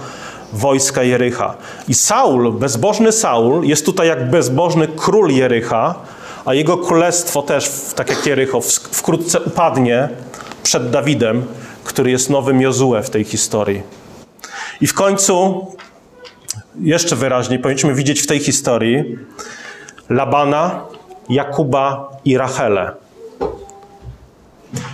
wojska 0.53 1.03
Jericha. 1.03 1.55
I 1.87 1.93
Saul, 1.93 2.51
bezbożny 2.51 3.11
Saul, 3.11 3.65
jest 3.65 3.85
tutaj 3.85 4.07
jak 4.07 4.29
bezbożny 4.29 4.87
król 4.87 5.31
Jericha, 5.31 5.95
a 6.45 6.53
jego 6.53 6.77
królestwo 6.77 7.41
też, 7.41 7.71
tak 7.95 8.09
jak 8.09 8.25
Jericho, 8.25 8.61
wkrótce 8.91 9.39
upadnie 9.39 10.09
przed 10.63 10.89
Dawidem 10.89 11.45
który 11.83 12.11
jest 12.11 12.29
nowym 12.29 12.61
Jozue 12.61 13.03
w 13.03 13.09
tej 13.09 13.23
historii. 13.23 13.81
I 14.81 14.87
w 14.87 14.93
końcu, 14.93 15.67
jeszcze 16.79 17.15
wyraźniej, 17.15 17.59
powinniśmy 17.59 17.93
widzieć 17.93 18.21
w 18.21 18.27
tej 18.27 18.39
historii 18.39 19.17
Labana, 20.09 20.85
Jakuba 21.29 22.11
i 22.25 22.37
Rachelę. 22.37 22.91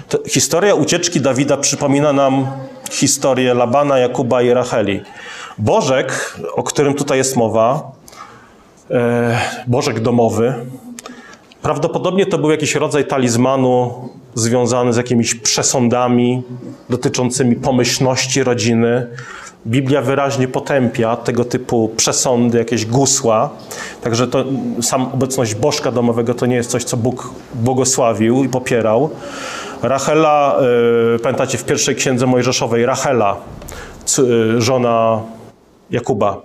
To 0.10 0.18
historia 0.28 0.76
ucieczki 0.76 1.22
Dawida 1.22 1.58
przypomina 1.58 2.14
nam 2.14 2.48
historię 2.92 3.54
Labana, 3.54 4.00
Jakuba 4.00 4.42
i 4.42 4.54
Racheli. 4.54 5.02
Bożek, 5.58 6.40
o 6.54 6.64
którym 6.64 6.94
tutaj 6.94 7.18
jest 7.18 7.36
mowa, 7.36 7.92
e, 8.92 9.40
Bożek 9.68 10.00
domowy, 10.00 10.54
Prawdopodobnie 11.62 12.26
to 12.26 12.38
był 12.38 12.52
jakiś 12.52 12.76
rodzaj 12.76 13.06
talizmanu 13.06 13.94
związany 14.36 14.94
z 14.94 14.98
jakimiś 14.98 15.36
przesądami 15.36 16.44
dotyczącymi 16.90 17.56
pomyślności 17.56 18.44
rodziny. 18.44 19.08
Biblia 19.68 20.02
wyraźnie 20.02 20.48
potępia 20.48 21.16
tego 21.16 21.46
typu 21.46 21.90
przesądy, 21.98 22.58
jakieś 22.58 22.86
gusła. 22.86 23.50
Także 24.02 24.28
to 24.28 24.46
sam 24.82 25.10
obecność 25.14 25.56
bożka 25.56 25.92
domowego 25.92 26.34
to 26.34 26.46
nie 26.46 26.56
jest 26.56 26.70
coś, 26.70 26.84
co 26.84 26.98
Bóg 26.98 27.34
błogosławił 27.54 28.44
i 28.44 28.50
popierał. 28.50 29.10
Rachela, 29.82 30.58
yy, 31.14 31.20
pamiętacie 31.20 31.58
w 31.58 31.66
pierwszej 31.66 31.96
księdze 31.96 32.26
Mojżeszowej, 32.26 32.86
Rachela, 32.86 33.38
yy, 34.18 34.62
żona 34.62 35.22
Jakuba, 35.92 36.42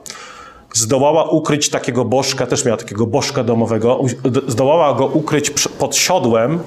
zdołała 0.73 1.25
ukryć 1.31 1.71
takiego 1.71 2.05
bożka, 2.05 2.47
też 2.47 2.65
miała 2.65 2.77
takiego 2.77 3.07
bożka 3.07 3.45
domowego, 3.45 4.01
zdołała 4.49 4.95
go 4.95 5.07
ukryć 5.07 5.51
pod 5.79 5.97
siodłem, 5.97 6.59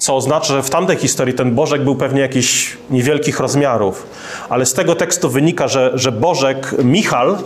co 0.00 0.16
oznacza, 0.16 0.54
że 0.54 0.62
w 0.62 0.70
tamtej 0.70 0.96
historii 0.96 1.34
ten 1.34 1.54
bożek 1.54 1.84
był 1.84 1.96
pewnie 1.96 2.20
jakichś 2.20 2.76
niewielkich 2.90 3.40
rozmiarów. 3.40 4.06
Ale 4.48 4.66
z 4.66 4.74
tego 4.74 4.94
tekstu 4.94 5.30
wynika, 5.30 5.68
że, 5.68 5.90
że 5.94 6.12
bożek 6.12 6.74
Michal 6.84 7.38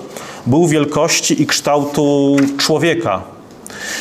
był 0.47 0.67
wielkości 0.67 1.43
i 1.43 1.47
kształtu 1.47 2.37
człowieka. 2.59 3.23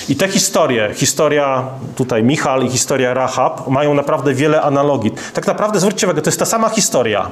I 0.10 0.16
te 0.16 0.28
historie, 0.28 0.92
historia 0.94 1.64
tutaj 1.96 2.24
Michal 2.24 2.66
i 2.66 2.70
historia 2.70 3.14
Rahab, 3.14 3.68
mają 3.68 3.94
naprawdę 3.94 4.34
wiele 4.34 4.62
analogii. 4.62 5.12
Tak 5.34 5.48
naprawdę, 5.48 5.80
zwróćcie 5.80 6.08
uwagę, 6.08 6.22
to 6.22 6.28
jest 6.28 6.40
ta 6.40 6.46
sama 6.46 6.70
historia. 6.70 7.30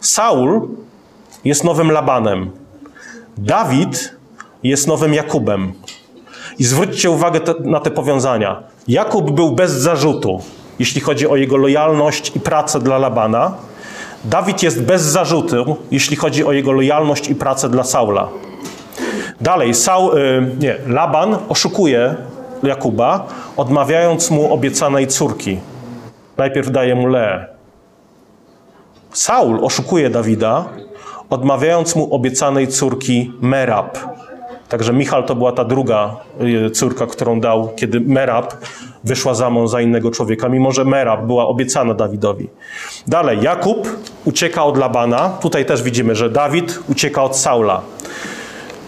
Saul 0.00 0.68
jest 1.44 1.64
nowym 1.64 1.90
Labanem. 1.90 2.50
Dawid 3.38 4.14
jest 4.62 4.86
nowym 4.86 5.14
Jakubem. 5.14 5.72
I 6.58 6.64
zwróćcie 6.64 7.10
uwagę 7.10 7.40
te, 7.40 7.54
na 7.60 7.80
te 7.80 7.90
powiązania. 7.90 8.71
Jakub 8.88 9.30
był 9.30 9.52
bez 9.52 9.72
zarzutu, 9.72 10.40
jeśli 10.78 11.00
chodzi 11.00 11.28
o 11.28 11.36
jego 11.36 11.56
lojalność 11.56 12.32
i 12.36 12.40
pracę 12.40 12.80
dla 12.80 12.98
Labana. 12.98 13.54
Dawid 14.24 14.62
jest 14.62 14.82
bez 14.82 15.02
zarzutu, 15.02 15.76
jeśli 15.90 16.16
chodzi 16.16 16.44
o 16.44 16.52
jego 16.52 16.72
lojalność 16.72 17.28
i 17.28 17.34
pracę 17.34 17.68
dla 17.68 17.84
Saula. 17.84 18.28
Dalej, 19.40 19.74
Saul, 19.74 20.18
y, 20.18 20.56
nie, 20.60 20.76
Laban 20.86 21.36
oszukuje 21.48 22.14
Jakuba, 22.62 23.26
odmawiając 23.56 24.30
mu 24.30 24.52
obiecanej 24.52 25.06
córki. 25.06 25.58
Najpierw 26.36 26.70
daje 26.70 26.94
mu 26.94 27.06
Leę. 27.06 27.46
Saul 29.12 29.64
oszukuje 29.64 30.10
Dawida, 30.10 30.64
odmawiając 31.30 31.96
mu 31.96 32.14
obiecanej 32.14 32.68
córki 32.68 33.32
Merab. 33.40 33.98
Także 34.72 34.92
Michal 34.92 35.24
to 35.24 35.34
była 35.34 35.52
ta 35.52 35.64
druga 35.64 36.16
y, 36.66 36.70
córka, 36.70 37.06
którą 37.06 37.40
dał, 37.40 37.72
kiedy 37.76 38.00
Merab 38.00 38.54
wyszła 39.04 39.34
za 39.34 39.50
mąż 39.50 39.70
za 39.70 39.80
innego 39.80 40.10
człowieka, 40.10 40.48
mimo 40.48 40.72
że 40.72 40.84
Merab 40.84 41.22
była 41.22 41.46
obiecana 41.46 41.94
Dawidowi. 41.94 42.48
Dalej, 43.06 43.38
Jakub 43.42 43.88
ucieka 44.24 44.64
od 44.64 44.76
Labana. 44.76 45.28
Tutaj 45.28 45.64
też 45.64 45.82
widzimy, 45.82 46.14
że 46.14 46.30
Dawid 46.30 46.78
ucieka 46.88 47.22
od 47.22 47.36
Saula. 47.36 47.80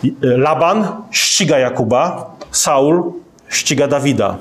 Y, 0.05 0.13
Laban 0.23 0.87
ściga 1.11 1.59
Jakuba, 1.59 2.31
Saul 2.51 3.03
ściga 3.49 3.87
Dawida. 3.87 4.37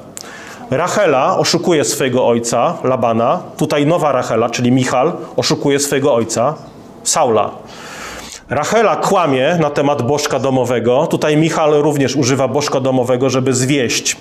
Rachela 0.72 1.38
oszukuje 1.38 1.84
swojego 1.84 2.28
ojca, 2.28 2.78
Labana. 2.84 3.40
Tutaj 3.58 3.86
nowa 3.86 4.12
Rachela, 4.12 4.50
czyli 4.50 4.72
Michal, 4.72 5.14
oszukuje 5.36 5.80
swojego 5.80 6.14
ojca, 6.14 6.54
Saula. 7.04 7.52
Rachela 8.54 8.96
kłamie 8.96 9.58
na 9.60 9.70
temat 9.70 10.02
bożka 10.02 10.40
domowego. 10.40 11.08
Tutaj 11.08 11.38
Michal 11.38 11.72
również 11.72 12.16
używa 12.16 12.48
bożka 12.48 12.80
domowego, 12.80 13.30
żeby 13.30 13.54
zwieść 13.54 14.18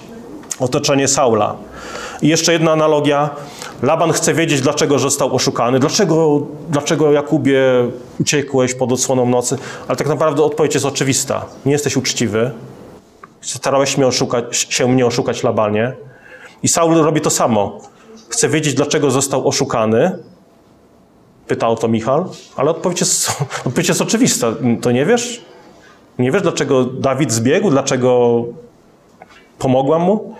otoczenie 0.60 1.08
Saula. 1.08 1.54
I 2.22 2.28
jeszcze 2.28 2.52
jedna 2.52 2.72
analogia. 2.72 3.30
Laban 3.82 4.12
chce 4.12 4.34
wiedzieć, 4.34 4.60
dlaczego 4.60 4.98
został 4.98 5.34
oszukany. 5.34 5.78
Dlaczego, 5.78 6.40
dlaczego 6.70 7.12
Jakubie 7.12 7.62
uciekłeś 8.20 8.74
pod 8.74 8.92
odsłoną 8.92 9.26
nocy? 9.26 9.58
Ale 9.88 9.96
tak 9.96 10.08
naprawdę 10.08 10.42
odpowiedź 10.42 10.74
jest 10.74 10.86
oczywista. 10.86 11.44
Nie 11.66 11.72
jesteś 11.72 11.96
uczciwy. 11.96 12.50
Starałeś 13.40 13.96
mnie 13.96 14.06
oszukać, 14.06 14.66
się 14.70 14.88
mnie 14.88 15.06
oszukać 15.06 15.42
Labanie. 15.42 15.92
I 16.62 16.68
Saul 16.68 16.94
robi 16.94 17.20
to 17.20 17.30
samo. 17.30 17.80
Chce 18.28 18.48
wiedzieć, 18.48 18.74
dlaczego 18.74 19.10
został 19.10 19.48
oszukany. 19.48 20.18
Pyta 21.52 21.68
o 21.68 21.76
to 21.76 21.88
Michal, 21.88 22.24
ale 22.56 22.70
odpowiedź 22.70 23.00
jest, 23.00 23.30
odpowiedź 23.66 23.88
jest 23.88 24.00
oczywista. 24.00 24.46
To 24.80 24.90
nie 24.90 25.06
wiesz? 25.06 25.44
Nie 26.18 26.32
wiesz, 26.32 26.42
dlaczego 26.42 26.84
Dawid 26.84 27.32
zbiegł? 27.32 27.70
Dlaczego 27.70 28.44
pomogłam 29.58 30.02
mu? 30.02 30.34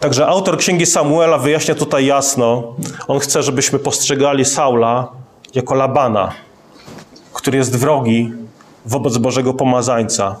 Także 0.00 0.26
autor 0.26 0.58
księgi 0.58 0.86
Samuela 0.86 1.38
wyjaśnia 1.38 1.74
tutaj 1.74 2.06
jasno. 2.06 2.76
On 3.08 3.18
chce, 3.18 3.42
żebyśmy 3.42 3.78
postrzegali 3.78 4.44
Saula 4.44 5.08
jako 5.54 5.74
Labana, 5.74 6.32
który 7.32 7.58
jest 7.58 7.76
wrogi 7.76 8.32
wobec 8.86 9.18
Bożego 9.18 9.54
Pomazańca. 9.54 10.36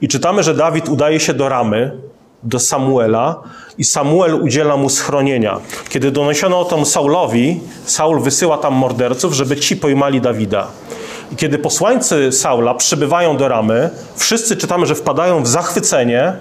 I 0.00 0.08
czytamy, 0.08 0.42
że 0.42 0.54
Dawid 0.54 0.88
udaje 0.88 1.20
się 1.20 1.34
do 1.34 1.48
Ramy, 1.48 1.98
do 2.44 2.58
Samuela 2.58 3.42
i 3.78 3.84
Samuel 3.84 4.34
udziela 4.34 4.76
mu 4.76 4.88
schronienia. 4.88 5.60
Kiedy 5.88 6.10
doniesiono 6.10 6.60
o 6.60 6.64
tym 6.64 6.86
Saulowi, 6.86 7.60
Saul 7.84 8.20
wysyła 8.20 8.58
tam 8.58 8.74
morderców, 8.74 9.32
żeby 9.32 9.56
ci 9.56 9.76
pojmali 9.76 10.20
Dawida. 10.20 10.66
I 11.32 11.36
kiedy 11.36 11.58
posłańcy 11.58 12.32
Saula 12.32 12.74
przybywają 12.74 13.36
do 13.36 13.48
Ramy, 13.48 13.90
wszyscy 14.16 14.56
czytamy, 14.56 14.86
że 14.86 14.94
wpadają 14.94 15.42
w 15.42 15.48
zachwycenie, 15.48 16.32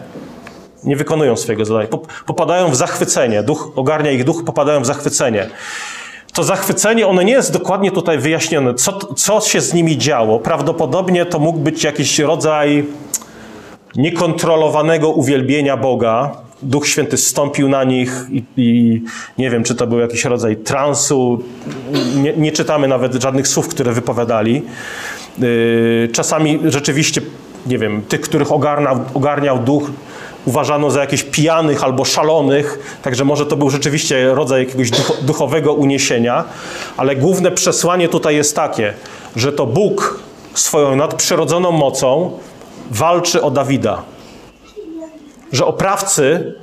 nie 0.83 0.95
wykonują 0.95 1.37
swojego 1.37 1.65
zadania, 1.65 1.87
popadają 2.25 2.69
w 2.69 2.75
zachwycenie, 2.75 3.43
duch, 3.43 3.71
ogarnia 3.75 4.11
ich 4.11 4.23
duch, 4.23 4.43
popadają 4.45 4.81
w 4.81 4.85
zachwycenie. 4.85 5.49
To 6.33 6.43
zachwycenie, 6.43 7.07
ono 7.07 7.21
nie 7.21 7.33
jest 7.33 7.53
dokładnie 7.53 7.91
tutaj 7.91 8.17
wyjaśnione, 8.17 8.73
co, 8.73 9.13
co 9.15 9.41
się 9.41 9.61
z 9.61 9.73
nimi 9.73 9.97
działo. 9.97 10.39
Prawdopodobnie 10.39 11.25
to 11.25 11.39
mógł 11.39 11.59
być 11.59 11.83
jakiś 11.83 12.19
rodzaj 12.19 12.85
niekontrolowanego 13.95 15.10
uwielbienia 15.10 15.77
Boga. 15.77 16.32
Duch 16.62 16.88
Święty 16.88 17.17
stąpił 17.17 17.69
na 17.69 17.84
nich 17.84 18.25
i, 18.32 18.43
i 18.58 19.01
nie 19.38 19.49
wiem, 19.49 19.63
czy 19.63 19.75
to 19.75 19.88
był 19.88 19.99
jakiś 19.99 20.25
rodzaj 20.25 20.56
transu. 20.56 21.43
Nie, 22.15 22.34
nie 22.34 22.51
czytamy 22.51 22.88
nawet 22.88 23.13
żadnych 23.13 23.47
słów, 23.47 23.67
które 23.67 23.91
wypowiadali. 23.91 24.62
Yy, 25.39 26.10
czasami 26.13 26.60
rzeczywiście, 26.65 27.21
nie 27.67 27.77
wiem, 27.77 28.01
tych, 28.01 28.21
których 28.21 28.51
ogarniał, 28.51 28.99
ogarniał 29.13 29.60
duch, 29.60 29.91
uważano 30.45 30.91
za 30.91 30.99
jakichś 30.99 31.23
pijanych 31.23 31.84
albo 31.84 32.06
szalonych, 32.06 32.97
także 33.01 33.25
może 33.25 33.45
to 33.45 33.58
był 33.58 33.69
rzeczywiście 33.69 34.34
rodzaj 34.34 34.65
jakiegoś 34.65 34.91
duchowego 35.21 35.73
uniesienia, 35.73 36.43
ale 36.97 37.15
główne 37.15 37.51
przesłanie 37.51 38.10
tutaj 38.10 38.36
jest 38.36 38.56
takie, 38.56 38.93
że 39.36 39.51
to 39.53 39.65
Bóg 39.65 40.19
swoją 40.53 40.95
nadprzyrodzoną 40.95 41.71
mocą 41.71 42.32
walczy 42.93 43.41
o 43.41 43.51
Dawida. 43.51 44.01
Że 45.51 45.65
oprawcy, 45.65 46.53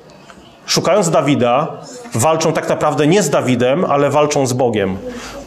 szukając 0.67 1.11
Dawida, 1.11 1.69
walczą 2.15 2.53
tak 2.53 2.69
naprawdę 2.69 3.07
nie 3.07 3.23
z 3.23 3.31
Dawidem, 3.31 3.85
ale 3.85 4.11
walczą 4.11 4.47
z 4.47 4.53
Bogiem. 4.53 4.99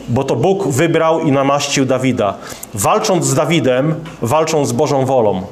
Bo 0.10 0.24
to 0.24 0.36
Bóg 0.36 0.68
wybrał 0.68 1.20
i 1.20 1.32
namaścił 1.32 1.86
Dawida. 1.86 2.34
Walcząc 2.74 3.26
z 3.26 3.36
Dawidem, 3.36 3.96
walczą 4.22 4.66
z 4.66 4.72
Bożą 4.72 5.06
wolą. 5.06 5.46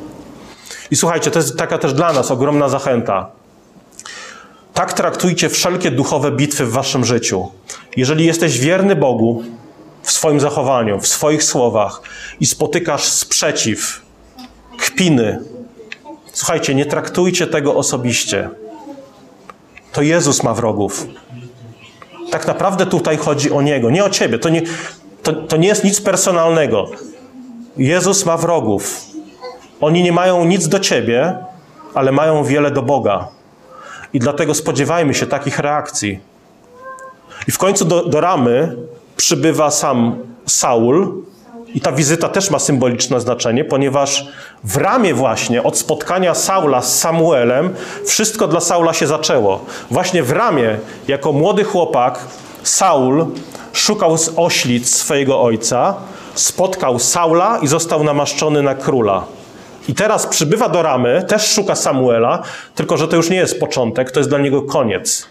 I 0.91 0.96
słuchajcie, 0.96 1.32
to 1.32 1.39
jest 1.39 1.58
taka 1.58 1.78
też 1.78 1.94
dla 1.94 2.13
nas 2.13 2.32
ogromna 2.32 2.70
zachęta. 2.70 3.30
Tak 4.74 4.94
traktujcie 4.94 5.50
wszelkie 5.50 5.91
duchowe 5.91 6.32
bitwy 6.32 6.65
w 6.65 6.72
waszym 6.72 7.06
życiu. 7.06 7.52
Jeżeli 7.98 8.26
jesteś 8.26 8.60
wierny 8.60 8.96
Bogu 8.96 9.44
w 10.04 10.12
swoim 10.12 10.39
zachowaniu, 10.39 11.00
w 11.00 11.08
swoich 11.08 11.44
słowach 11.44 12.02
i 12.39 12.46
spotykasz 12.46 13.04
sprzeciw, 13.04 14.02
kpiny. 14.82 15.39
Słuchajcie, 16.34 16.76
nie 16.76 16.86
traktujcie 16.86 17.48
tego 17.48 17.76
osobiście. 17.76 18.50
To 19.91 20.02
Jezus 20.02 20.44
ma 20.44 20.54
wrogów. 20.54 21.08
Tak 22.32 22.48
naprawdę 22.48 22.86
tutaj 22.86 23.17
chodzi 23.17 23.52
o 23.52 23.62
Niego, 23.62 23.89
nie 23.89 24.04
o 24.06 24.10
Ciebie. 24.10 24.39
To 24.39 24.50
nie, 24.50 24.62
to, 25.24 25.34
to 25.34 25.58
nie 25.58 25.67
jest 25.67 25.84
nic 25.84 26.02
personalnego. 26.02 26.89
Jezus 27.78 28.26
ma 28.26 28.38
wrogów. 28.38 29.02
Oni 29.82 30.04
nie 30.04 30.12
mają 30.12 30.46
nic 30.46 30.67
do 30.67 30.80
Ciebie, 30.80 31.36
ale 31.94 32.12
mają 32.12 32.44
wiele 32.44 32.72
do 32.72 32.82
Boga. 32.82 33.28
I 34.13 34.20
dlatego 34.20 34.54
spodziewajmy 34.54 35.13
się 35.13 35.28
takich 35.28 35.60
reakcji. 35.60 36.20
I 37.48 37.52
w 37.52 37.58
końcu 37.58 37.86
do, 37.86 38.06
do 38.06 38.22
ramy 38.22 38.76
przybywa 39.17 39.72
sam 39.72 40.15
Saul, 40.46 41.24
i 41.76 41.82
ta 41.82 41.92
wizyta 41.92 42.30
też 42.30 42.50
ma 42.50 42.60
symboliczne 42.60 43.22
znaczenie, 43.22 43.66
ponieważ 43.66 44.28
w 44.64 44.78
ramie 44.78 45.14
właśnie 45.14 45.64
od 45.64 45.78
spotkania 45.78 46.36
Saula 46.36 46.82
z 46.82 47.00
Samuelem 47.00 47.74
wszystko 48.06 48.48
dla 48.48 48.60
Saula 48.60 48.94
się 48.94 49.08
zaczęło. 49.08 49.66
Właśnie 49.92 50.24
w 50.24 50.32
ramie, 50.32 50.78
jako 51.08 51.32
młody 51.32 51.64
chłopak, 51.64 52.20
Saul 52.64 53.26
szukał 53.74 54.18
z 54.18 54.32
oślic 54.36 54.96
swojego 54.96 55.42
ojca, 55.42 55.96
spotkał 56.36 57.00
Saula 57.00 57.60
i 57.62 57.68
został 57.68 58.04
namaszczony 58.04 58.64
na 58.64 58.76
króla. 58.76 59.24
I 59.90 59.96
teraz 59.96 60.28
przybywa 60.28 60.70
do 60.70 60.82
ramy, 60.82 61.26
też 61.28 61.52
szuka 61.52 61.76
Samuela, 61.76 62.44
tylko 62.76 62.98
że 62.98 63.08
to 63.08 63.16
już 63.16 63.30
nie 63.30 63.38
jest 63.38 63.60
początek, 63.60 64.12
to 64.12 64.20
jest 64.20 64.30
dla 64.30 64.40
niego 64.40 64.62
koniec. 64.62 65.28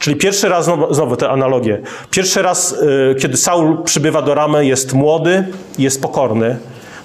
Czyli 0.00 0.16
pierwszy 0.16 0.48
raz, 0.48 0.64
znowu, 0.64 0.94
znowu 0.94 1.16
te 1.16 1.30
analogie, 1.30 1.80
pierwszy 2.10 2.42
raz, 2.42 2.72
y, 2.72 3.14
kiedy 3.18 3.36
Saul 3.36 3.82
przybywa 3.84 4.22
do 4.22 4.34
Ramy, 4.34 4.66
jest 4.66 4.92
młody, 4.92 5.46
jest 5.78 6.02
pokorny. 6.02 6.58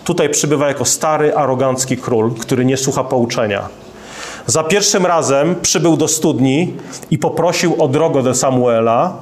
Tutaj 0.03 0.29
przybywa 0.29 0.67
jako 0.67 0.86
stary, 0.86 1.36
arogancki 1.36 1.97
król, 1.97 2.31
który 2.31 2.65
nie 2.65 2.77
słucha 2.77 3.03
pouczenia. 3.03 3.69
Za 4.45 4.63
pierwszym 4.63 5.05
razem 5.05 5.55
przybył 5.62 5.97
do 5.97 6.08
studni 6.08 6.73
i 7.12 7.17
poprosił 7.17 7.84
o 7.84 7.88
drogę 7.88 8.23
do 8.23 8.36
Samuela, 8.36 9.13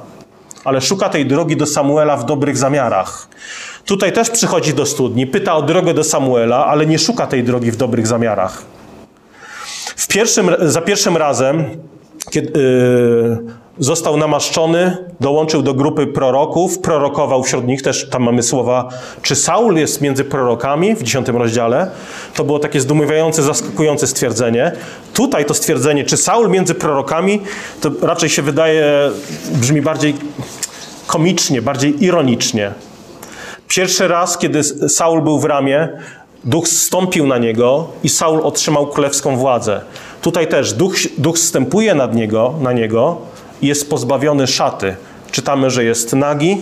ale 0.64 0.80
szuka 0.80 1.08
tej 1.08 1.26
drogi 1.26 1.56
do 1.56 1.66
Samuela 1.66 2.16
w 2.16 2.24
dobrych 2.24 2.56
zamiarach. 2.56 3.28
Tutaj 3.84 4.12
też 4.12 4.30
przychodzi 4.30 4.74
do 4.74 4.86
studni, 4.86 5.26
pyta 5.26 5.54
o 5.56 5.62
drogę 5.62 5.94
do 5.94 6.04
Samuela, 6.04 6.66
ale 6.66 6.86
nie 6.86 6.98
szuka 6.98 7.26
tej 7.26 7.44
drogi 7.44 7.70
w 7.70 7.76
dobrych 7.76 8.06
zamiarach. 8.06 8.62
W 9.96 10.08
pierwszym, 10.08 10.50
za 10.60 10.80
pierwszym 10.80 11.16
razem 11.16 11.64
kiedy, 12.30 12.60
yy, 12.60 13.63
został 13.78 14.16
namaszczony, 14.16 14.96
dołączył 15.20 15.62
do 15.62 15.74
grupy 15.74 16.06
proroków, 16.06 16.78
prorokował 16.78 17.42
wśród 17.42 17.66
nich, 17.66 17.82
też 17.82 18.08
tam 18.10 18.22
mamy 18.22 18.42
słowa, 18.42 18.88
czy 19.22 19.36
Saul 19.36 19.76
jest 19.76 20.00
między 20.00 20.24
prorokami 20.24 20.94
w 20.94 21.02
dziesiątym 21.02 21.36
rozdziale. 21.36 21.90
To 22.34 22.44
było 22.44 22.58
takie 22.58 22.80
zdumiewające, 22.80 23.42
zaskakujące 23.42 24.06
stwierdzenie. 24.06 24.72
Tutaj 25.14 25.44
to 25.44 25.54
stwierdzenie, 25.54 26.04
czy 26.04 26.16
Saul 26.16 26.50
między 26.50 26.74
prorokami, 26.74 27.40
to 27.80 27.90
raczej 28.02 28.28
się 28.28 28.42
wydaje, 28.42 29.10
brzmi 29.54 29.82
bardziej 29.82 30.14
komicznie, 31.06 31.62
bardziej 31.62 32.04
ironicznie. 32.04 32.72
Pierwszy 33.68 34.08
raz, 34.08 34.38
kiedy 34.38 34.64
Saul 34.88 35.22
był 35.22 35.38
w 35.38 35.44
ramię, 35.44 35.88
duch 36.44 36.68
zstąpił 36.68 37.26
na 37.26 37.38
niego 37.38 37.88
i 38.02 38.08
Saul 38.08 38.40
otrzymał 38.42 38.86
królewską 38.86 39.36
władzę. 39.36 39.80
Tutaj 40.22 40.48
też 40.48 40.72
duch, 40.72 40.94
duch 41.18 41.36
wstępuje 41.36 41.94
nad 41.94 42.14
niego, 42.14 42.54
na 42.60 42.72
niego 42.72 43.16
jest 43.62 43.90
pozbawiony 43.90 44.46
szaty. 44.46 44.96
Czytamy, 45.30 45.70
że 45.70 45.84
jest 45.84 46.12
nagi. 46.12 46.60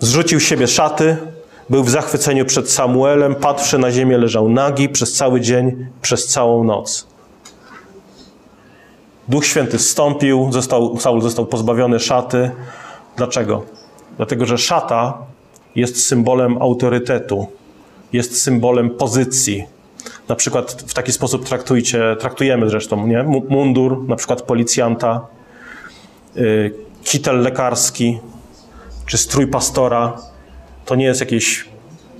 Zrzucił 0.00 0.40
siebie 0.40 0.68
szaty, 0.68 1.16
był 1.70 1.84
w 1.84 1.90
zachwyceniu 1.90 2.44
przed 2.44 2.70
Samuelem, 2.70 3.34
patrzy 3.34 3.78
na 3.78 3.92
ziemię, 3.92 4.18
leżał 4.18 4.48
nagi 4.48 4.88
przez 4.88 5.12
cały 5.12 5.40
dzień, 5.40 5.86
przez 6.02 6.26
całą 6.26 6.64
noc. 6.64 7.06
Duch 9.28 9.46
Święty 9.46 9.78
zstąpił, 9.78 10.52
został, 10.52 11.00
Saul 11.00 11.22
został 11.22 11.46
pozbawiony 11.46 12.00
szaty. 12.00 12.50
Dlaczego? 13.16 13.62
Dlatego, 14.16 14.46
że 14.46 14.58
szata 14.58 15.18
jest 15.74 16.06
symbolem 16.06 16.62
autorytetu, 16.62 17.46
jest 18.12 18.42
symbolem 18.42 18.90
pozycji. 18.90 19.66
Na 20.28 20.36
przykład 20.36 20.72
w 20.86 20.94
taki 20.94 21.12
sposób 21.12 21.44
traktujcie, 21.44 22.16
traktujemy 22.20 22.70
zresztą, 22.70 23.06
nie? 23.06 23.22
Mundur, 23.48 24.08
na 24.08 24.16
przykład 24.16 24.42
policjanta, 24.42 25.26
yy, 26.34 26.74
kitel 27.04 27.42
lekarski, 27.42 28.18
czy 29.06 29.18
strój 29.18 29.46
pastora. 29.46 30.16
To 30.84 30.94
nie 30.94 31.04
jest 31.04 31.20
jakieś 31.20 31.68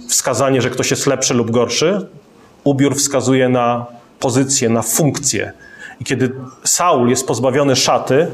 wskazanie, 0.08 0.62
że 0.62 0.70
ktoś 0.70 0.90
jest 0.90 1.06
lepszy 1.06 1.34
lub 1.34 1.50
gorszy. 1.50 2.06
Ubiór 2.64 2.96
wskazuje 2.96 3.48
na 3.48 3.86
pozycję, 4.20 4.68
na 4.68 4.82
funkcję. 4.82 5.52
I 6.00 6.04
kiedy 6.04 6.32
Saul 6.64 7.08
jest 7.08 7.26
pozbawiony 7.26 7.76
szaty, 7.76 8.26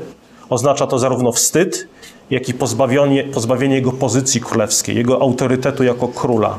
oznacza 0.49 0.87
to 0.87 0.99
zarówno 0.99 1.33
wstyd, 1.33 1.89
jak 2.31 2.49
i 2.49 2.55
pozbawienie, 2.55 3.25
pozbawienie 3.25 3.75
jego 3.75 3.93
pozycji 3.93 4.41
królewskiej, 4.41 4.97
jego 4.97 5.23
autorytetu 5.23 5.85
jako 5.85 6.09
króla. 6.09 6.59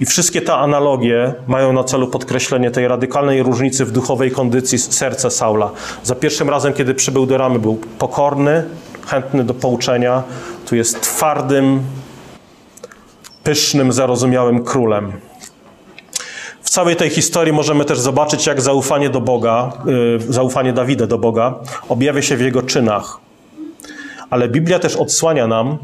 I 0.00 0.06
wszystkie 0.06 0.42
te 0.42 0.54
analogie 0.54 1.34
mają 1.46 1.72
na 1.72 1.84
celu 1.84 2.08
podkreślenie 2.08 2.70
tej 2.70 2.88
radykalnej 2.88 3.42
różnicy 3.42 3.84
w 3.84 3.92
duchowej 3.92 4.30
kondycji 4.30 4.78
serca 4.78 5.30
Saula. 5.30 5.70
Za 6.02 6.14
pierwszym 6.14 6.50
razem, 6.50 6.72
kiedy 6.72 6.94
przybył 6.94 7.26
do 7.26 7.38
Ramy, 7.38 7.58
był 7.58 7.80
pokorny, 7.98 8.64
chętny 9.06 9.44
do 9.44 9.54
pouczenia. 9.54 10.22
Tu 10.66 10.76
jest 10.76 11.00
twardym, 11.00 11.80
pysznym, 13.44 13.92
zarozumiałym 13.92 14.64
królem. 14.64 15.12
W 16.62 16.70
całej 16.70 16.96
tej 16.96 17.10
historii 17.10 17.52
możemy 17.52 17.84
też 17.84 18.00
zobaczyć, 18.00 18.46
jak 18.46 18.60
zaufanie 18.60 19.10
do 19.10 19.20
Boga, 19.20 19.72
yy, 19.86 20.32
zaufanie 20.32 20.72
Dawida 20.72 21.06
do 21.06 21.18
Boga 21.18 21.54
objawia 21.88 22.22
się 22.22 22.36
w 22.36 22.40
jego 22.40 22.62
czynach. 22.62 23.18
Ale 24.30 24.48
Biblia 24.48 24.78
też 24.78 24.96
odsłania 24.96 25.46
nam, 25.46 25.78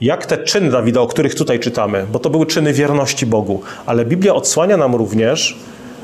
jak 0.00 0.26
te 0.26 0.38
czyny 0.38 0.70
Dawida, 0.70 1.00
o 1.00 1.06
których 1.06 1.34
tutaj 1.34 1.60
czytamy, 1.60 2.06
bo 2.12 2.18
to 2.18 2.30
były 2.30 2.46
czyny 2.46 2.72
wierności 2.72 3.26
Bogu, 3.26 3.60
ale 3.86 4.04
Biblia 4.04 4.34
odsłania 4.34 4.76
nam 4.76 4.94
również, 4.94 5.58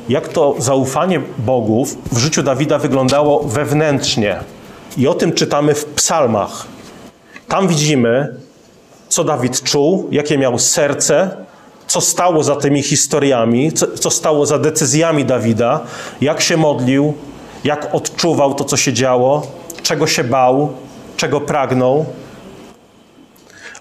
jak 0.08 0.28
to 0.28 0.54
zaufanie 0.58 1.20
Bogu 1.38 1.86
w 2.12 2.18
życiu 2.18 2.42
Dawida 2.42 2.78
wyglądało 2.78 3.42
wewnętrznie. 3.42 4.36
I 4.96 5.08
o 5.08 5.14
tym 5.14 5.32
czytamy 5.32 5.74
w 5.74 5.84
psalmach. 5.84 6.66
Tam 7.48 7.68
widzimy, 7.68 8.34
co 9.08 9.24
Dawid 9.24 9.62
czuł, 9.62 10.08
jakie 10.10 10.38
miał 10.38 10.58
serce, 10.58 11.30
co 11.86 12.00
stało 12.00 12.42
za 12.42 12.56
tymi 12.56 12.82
historiami, 12.82 13.72
co, 13.72 13.86
co 13.98 14.10
stało 14.10 14.46
za 14.46 14.58
decyzjami 14.58 15.24
Dawida, 15.24 15.80
jak 16.20 16.40
się 16.40 16.56
modlił, 16.56 17.14
jak 17.64 17.94
odczuwał 17.94 18.54
to, 18.54 18.64
co 18.64 18.76
się 18.76 18.92
działo, 18.92 19.46
czego 19.82 20.06
się 20.06 20.24
bał, 20.24 20.72
czego 21.16 21.40
pragnął. 21.40 22.06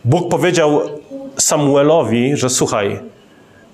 Bóg 0.06 0.30
powiedział 0.30 0.82
Samuelowi, 1.38 2.38
że 2.38 2.50
słuchaj, 2.50 3.00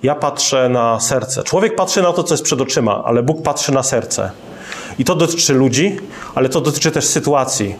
ja 0.02 0.14
patrzę 0.14 0.68
na 0.68 1.00
serce. 1.00 1.42
Człowiek 1.42 1.76
patrzy 1.76 2.02
na 2.02 2.12
to, 2.12 2.22
co 2.22 2.34
jest 2.34 2.44
przed 2.44 2.60
oczyma, 2.60 3.04
ale 3.04 3.22
Bóg 3.22 3.42
patrzy 3.42 3.72
na 3.72 3.82
serce. 3.82 4.30
I 4.98 5.04
to 5.04 5.14
dotyczy 5.14 5.54
ludzi, 5.54 5.96
ale 6.34 6.48
to 6.48 6.60
dotyczy 6.60 6.90
też 6.90 7.04
sytuacji. 7.04 7.74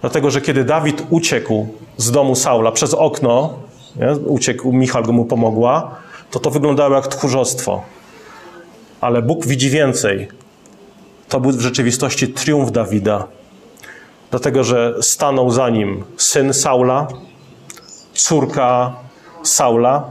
Dlatego, 0.00 0.30
że 0.30 0.40
kiedy 0.40 0.64
Dawid 0.64 1.02
uciekł 1.10 1.66
z 1.96 2.10
domu 2.10 2.34
Saula 2.34 2.72
przez 2.72 2.94
okno, 2.94 3.54
nie? 3.96 4.12
uciekł, 4.12 4.72
Michal 4.72 5.02
go 5.02 5.12
mu 5.12 5.24
pomogła, 5.24 5.96
to 6.30 6.40
to 6.40 6.50
wyglądało 6.50 6.94
jak 6.94 7.06
tchórzostwo. 7.06 7.82
Ale 9.00 9.22
Bóg 9.22 9.46
widzi 9.46 9.70
więcej. 9.70 10.28
To 11.28 11.40
był 11.40 11.52
w 11.52 11.60
rzeczywistości 11.60 12.28
triumf 12.28 12.72
Dawida. 12.72 13.26
Dlatego, 14.30 14.64
że 14.64 14.94
stanął 15.00 15.50
za 15.50 15.70
nim 15.70 16.04
syn 16.16 16.54
Saula, 16.54 17.08
córka 18.14 18.92
Saula, 19.42 20.10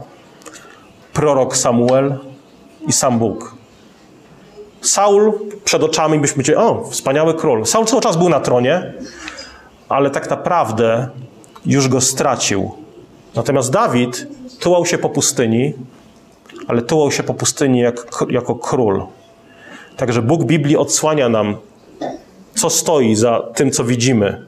prorok 1.12 1.56
Samuel 1.56 2.18
i 2.86 2.92
sam 2.92 3.18
Bóg. 3.18 3.54
Saul 4.80 5.32
przed 5.64 5.82
oczami 5.82 6.18
byśmy 6.18 6.34
powiedzieli, 6.34 6.58
o, 6.58 6.84
wspaniały 6.90 7.34
król. 7.34 7.66
Saul 7.66 7.86
cały 7.86 8.02
czas 8.02 8.16
był 8.16 8.28
na 8.28 8.40
tronie, 8.40 8.94
ale 9.88 10.10
tak 10.10 10.30
naprawdę 10.30 11.08
już 11.66 11.88
go 11.88 12.00
stracił. 12.00 12.72
Natomiast 13.34 13.70
Dawid 13.70 14.26
tułał 14.60 14.86
się 14.86 14.98
po 14.98 15.08
pustyni, 15.08 15.72
ale 16.68 16.82
tułał 16.82 17.12
się 17.12 17.22
po 17.22 17.34
pustyni 17.34 17.80
jak, 17.80 18.06
jako 18.28 18.54
król. 18.54 19.06
Także 19.96 20.22
Bóg 20.22 20.44
Biblii 20.44 20.76
odsłania 20.76 21.28
nam, 21.28 21.56
co 22.58 22.70
stoi 22.70 23.14
za 23.14 23.42
tym, 23.54 23.70
co 23.70 23.84
widzimy. 23.84 24.46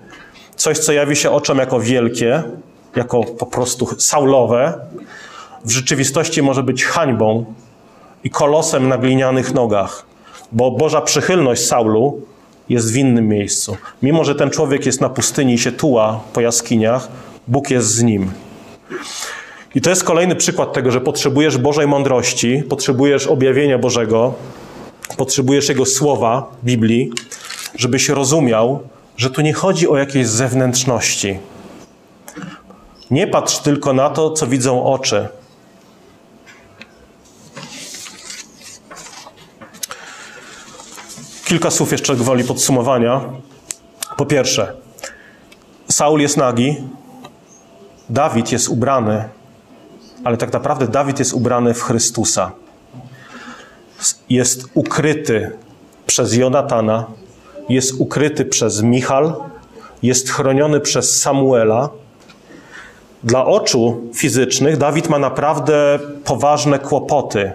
Coś, 0.57 0.79
co 0.79 0.92
jawi 0.92 1.16
się 1.16 1.31
oczom 1.31 1.59
jako 1.59 1.81
wielkie, 1.81 2.42
jako 2.96 3.25
po 3.25 3.46
prostu 3.46 3.87
saulowe, 3.99 4.81
w 5.64 5.70
rzeczywistości 5.70 6.42
może 6.42 6.62
być 6.62 6.85
hańbą 6.85 7.44
i 8.25 8.31
kolosem 8.31 8.88
na 8.88 8.99
glinianych 8.99 9.55
nogach, 9.55 10.07
bo 10.53 10.70
Boża 10.70 11.01
przychylność 11.01 11.66
Saulu 11.66 12.20
jest 12.68 12.92
w 12.92 12.96
innym 12.96 13.29
miejscu. 13.29 13.77
Mimo, 14.03 14.25
że 14.25 14.35
ten 14.35 14.51
człowiek 14.51 14.87
jest 14.87 15.01
na 15.01 15.09
pustyni 15.09 15.55
i 15.55 15.59
się 15.59 15.73
tuła 15.73 16.20
po 16.33 16.40
jaskiniach, 16.40 17.09
Bóg 17.49 17.70
jest 17.70 17.88
z 17.88 18.03
nim. 18.03 18.33
I 19.75 19.81
to 19.81 19.90
jest 19.90 20.05
kolejny 20.05 20.37
przykład 20.37 20.73
tego, 20.73 20.90
że 20.90 21.01
potrzebujesz 21.01 21.59
Bożej 21.59 21.87
mądrości, 21.87 22.62
potrzebujesz 22.68 23.27
objawienia 23.27 23.79
Bożego, 23.79 24.35
potrzebujesz 25.16 25.68
Jego 25.68 25.87
słowa, 25.87 26.51
Biblii, 26.64 27.11
żebyś 27.74 28.09
rozumiał, 28.09 28.80
że 29.16 29.30
tu 29.30 29.40
nie 29.40 29.52
chodzi 29.52 29.88
o 29.88 29.96
jakieś 29.96 30.26
zewnętrzności. 30.26 31.38
Nie 33.11 33.26
patrz 33.26 33.59
tylko 33.59 33.92
na 33.92 34.11
to, 34.11 34.30
co 34.30 34.46
widzą 34.46 34.85
oczy. 34.85 35.28
Kilka 41.44 41.70
słów 41.70 41.92
jeszcze 41.92 42.16
gwoli 42.16 42.44
podsumowania. 42.44 43.20
Po 44.16 44.26
pierwsze, 44.26 44.74
Saul 45.88 46.20
jest 46.20 46.37
nagi, 46.37 46.76
Dawid 48.09 48.52
jest 48.52 48.68
ubrany, 48.68 49.28
ale 50.24 50.37
tak 50.37 50.52
naprawdę 50.52 50.88
Dawid 50.88 51.18
jest 51.18 51.33
ubrany 51.33 51.74
w 51.74 51.83
Chrystusa. 51.83 52.52
Jest 54.28 54.64
ukryty 54.74 55.56
przez 56.06 56.35
Jonatana, 56.35 57.06
jest 57.70 57.94
ukryty 57.98 58.44
przez 58.44 58.83
Michal, 58.83 59.35
jest 60.02 60.30
chroniony 60.30 60.80
przez 60.80 61.20
Samuela. 61.20 61.88
Dla 63.24 63.46
oczu 63.46 64.00
fizycznych 64.14 64.76
Dawid 64.76 65.09
ma 65.09 65.18
naprawdę 65.18 65.98
poważne 66.24 66.78
kłopoty, 66.78 67.52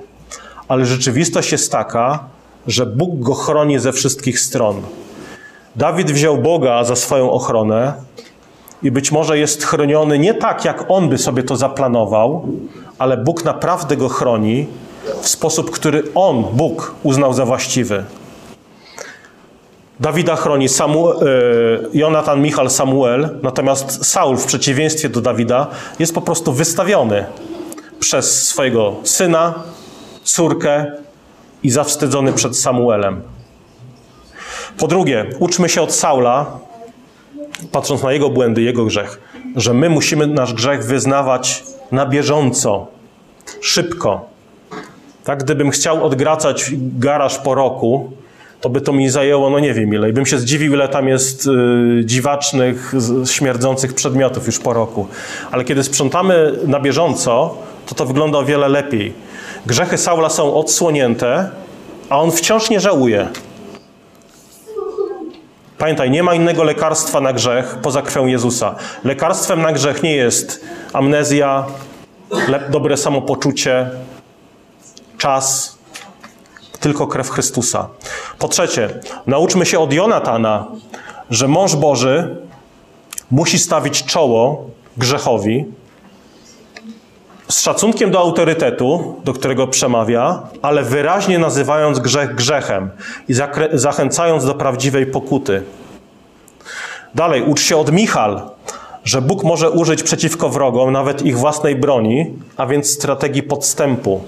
ale 0.67 0.86
rzeczywistość 0.86 1.51
jest 1.51 1.71
taka, 1.71 2.23
że 2.67 2.86
Bóg 2.86 3.19
go 3.19 3.34
chroni 3.34 3.80
ze 3.80 3.91
wszystkich 3.91 4.39
stron. 4.39 4.82
Dawid 5.75 6.12
wziął 6.12 6.38
Boga 6.38 6.84
za 6.84 6.95
swoją 6.95 7.32
ochronę 7.32 7.93
i 8.84 8.91
być 8.91 9.12
może 9.12 9.38
jest 9.38 9.65
chroniony 9.65 10.19
nie 10.19 10.34
tak, 10.34 10.65
jak 10.65 10.86
on 10.91 11.10
by 11.10 11.17
sobie 11.17 11.43
to 11.43 11.56
zaplanował, 11.56 12.47
ale 12.97 13.17
Bóg 13.17 13.45
naprawdę 13.45 13.97
go 13.97 14.10
chroni 14.10 14.67
w 15.21 15.28
sposób, 15.28 15.71
który 15.71 16.04
on, 16.15 16.43
Bóg, 16.54 16.95
uznał 17.04 17.34
za 17.34 17.45
właściwy. 17.45 18.04
Dawida 19.99 20.36
chroni 20.36 20.69
Samu, 20.69 21.12
e, 21.12 21.15
Jonatan, 21.93 22.41
Michal, 22.41 22.69
Samuel, 22.69 23.39
natomiast 23.43 24.05
Saul 24.05 24.38
w 24.38 24.45
przeciwieństwie 24.45 25.10
do 25.10 25.21
Dawida 25.21 25.67
jest 25.99 26.15
po 26.15 26.21
prostu 26.21 26.53
wystawiony 26.53 27.25
przez 27.99 28.47
swojego 28.47 28.95
syna, 29.03 29.53
córkę 30.23 30.91
i 31.63 31.69
zawstydzony 31.69 32.34
przed 32.34 32.58
Samuelem. 32.58 33.21
Po 34.77 34.88
drugie, 34.88 35.25
uczmy 35.39 35.69
się 35.69 35.81
od 35.81 35.93
Saula, 35.93 36.60
patrząc 37.71 38.03
na 38.03 38.13
jego 38.13 38.29
błędy, 38.29 38.62
jego 38.62 38.86
grzech, 38.86 39.21
że 39.55 39.73
my 39.73 39.89
musimy 39.89 40.27
nasz 40.27 40.53
grzech 40.53 40.86
wyznawać 40.86 41.63
na 41.91 42.05
bieżąco, 42.05 42.88
szybko. 43.62 44.25
Tak, 45.23 45.43
gdybym 45.43 45.71
chciał 45.71 46.05
odgracać 46.05 46.71
garaż 46.77 47.38
po 47.38 47.55
roku, 47.55 48.12
to 48.62 48.70
by 48.70 48.82
to 48.82 48.94
mi 48.94 49.10
zajęło, 49.10 49.50
no 49.50 49.60
nie 49.60 49.74
wiem 49.74 49.94
ile. 49.94 50.10
I 50.10 50.13
bym 50.13 50.26
się 50.26 50.38
zdziwił, 50.38 50.74
ile 50.74 50.88
tam 50.88 51.08
jest 51.08 51.48
y, 51.48 51.52
dziwacznych, 52.06 52.94
śmierdzących 53.26 53.94
przedmiotów 53.94 54.48
już 54.48 54.60
po 54.60 54.74
roku. 54.74 55.08
Ale 55.52 55.63
kiedy 55.63 55.84
sprzątamy 55.84 56.54
na 56.68 56.80
bieżąco, 56.80 57.58
to 57.86 57.96
to 57.96 58.06
wygląda 58.06 58.38
o 58.38 58.46
wiele 58.46 58.68
lepiej. 58.68 59.13
Grzechy 59.65 59.98
Saula 59.98 60.30
są 60.30 60.54
odsłonięte, 60.54 61.50
a 62.10 62.22
on 62.22 62.32
wciąż 62.32 62.70
nie 62.70 62.80
żałuje. 62.80 63.28
Pamiętaj, 65.78 66.12
nie 66.12 66.24
ma 66.24 66.36
innego 66.36 66.63
lekarstwa 66.63 67.22
na 67.22 67.34
grzech 67.34 67.78
poza 67.82 68.02
krwią 68.02 68.26
Jezusa. 68.26 68.76
Lekarstwem 69.04 69.62
na 69.62 69.72
grzech 69.72 70.04
nie 70.04 70.15
jest 70.15 70.65
amnezja, 70.94 71.65
dobre 72.70 72.98
samopoczucie, 72.98 73.89
czas, 75.18 75.74
tylko 76.86 77.08
krew 77.08 77.30
Chrystusa. 77.30 77.88
Po 78.39 78.48
trzecie, 78.48 78.89
nauczmy 79.28 79.65
się 79.65 79.80
od 79.80 79.93
Jonatana, 79.93 80.67
że 81.30 81.48
mąż 81.48 81.76
Boży 81.76 82.38
musi 83.32 83.60
stawić 83.60 84.04
czoło 84.04 84.65
grzechowi, 84.98 85.65
z 87.50 87.60
szacunkiem 87.60 88.12
do 88.12 88.19
autorytetu, 88.19 89.15
do 89.24 89.34
którego 89.34 89.67
przemawia, 89.67 90.41
ale 90.62 90.84
wyraźnie 90.84 91.39
nazywając 91.39 92.00
grzech 92.00 92.36
grzechem 92.36 92.89
i 93.28 93.34
zachęcając 93.74 94.45
do 94.45 94.54
prawdziwej 94.54 95.06
pokuty. 95.06 95.63
Dalej, 97.15 97.43
ucz 97.43 97.62
się 97.62 97.78
od 97.78 97.91
Michal, 97.91 98.41
że 99.04 99.21
Bóg 99.21 99.43
może 99.43 99.71
użyć 99.71 100.04
przeciwko 100.04 100.50
wrogom 100.50 100.91
nawet 100.91 101.21
ich 101.21 101.38
własnej 101.38 101.76
broni, 101.76 102.34
a 102.58 102.65
więc 102.65 102.89
strategii 102.89 103.43
podstępu. 103.43 104.24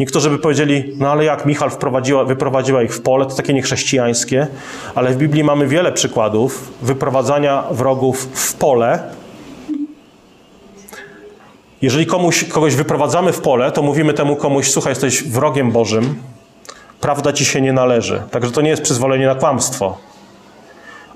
Niektórzy 0.00 0.30
by 0.30 0.38
powiedzieli, 0.38 0.92
no 0.96 1.10
ale 1.10 1.24
jak 1.24 1.46
Michal 1.46 1.70
wyprowadziła 2.26 2.82
ich 2.82 2.94
w 2.94 3.00
pole, 3.00 3.26
to 3.26 3.34
takie 3.34 3.54
niechrześcijańskie, 3.54 4.46
ale 4.94 5.10
w 5.10 5.16
Biblii 5.16 5.44
mamy 5.44 5.66
wiele 5.66 5.92
przykładów 5.92 6.72
wyprowadzania 6.82 7.64
wrogów 7.70 8.28
w 8.32 8.54
pole. 8.54 9.02
Jeżeli 11.82 12.06
komuś, 12.06 12.44
kogoś 12.44 12.74
wyprowadzamy 12.74 13.32
w 13.32 13.40
pole, 13.40 13.72
to 13.72 13.82
mówimy 13.82 14.14
temu 14.14 14.36
komuś, 14.36 14.70
słuchaj, 14.70 14.90
jesteś 14.90 15.22
wrogiem 15.22 15.72
Bożym, 15.72 16.14
prawda 17.00 17.32
ci 17.32 17.44
się 17.44 17.60
nie 17.60 17.72
należy. 17.72 18.22
Także 18.30 18.50
to 18.50 18.60
nie 18.60 18.70
jest 18.70 18.82
przyzwolenie 18.82 19.26
na 19.26 19.34
kłamstwo. 19.34 19.98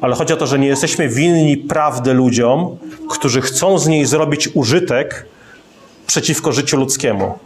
Ale 0.01 0.17
chodzi 0.17 0.33
o 0.33 0.37
to, 0.37 0.47
że 0.47 0.59
nie 0.59 0.69
jesteśmy 0.69 1.09
winni 1.09 1.57
prawdy 1.57 2.13
ludziom, 2.15 2.77
którzy 3.11 3.41
chcą 3.41 3.79
z 3.79 3.87
niej 3.87 4.07
zrobić 4.07 4.49
użytek 4.55 5.27
przeciwko 6.07 6.53
życiu 6.53 6.77
ludzkiemu. 6.77 7.39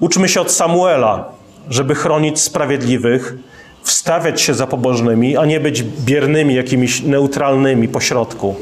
Uczmy 0.00 0.28
się 0.28 0.40
od 0.40 0.52
Samuela, 0.52 1.24
żeby 1.70 1.94
chronić 1.94 2.40
sprawiedliwych, 2.40 3.34
wstawiać 3.82 4.40
się 4.40 4.54
za 4.54 4.66
pobożnymi, 4.66 5.36
a 5.36 5.44
nie 5.44 5.60
być 5.60 5.82
biernymi, 5.82 6.54
jakimiś 6.54 7.02
neutralnymi 7.02 7.88
pośrodku. 7.88 8.56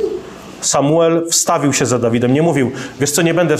Samuel 0.60 1.26
wstawił 1.30 1.72
się 1.72 1.86
za 1.86 1.98
Dawidem, 1.98 2.32
nie 2.34 2.42
mówił, 2.42 2.70
wiesz 3.00 3.10
co, 3.10 3.22
nie 3.22 3.34
będę, 3.34 3.56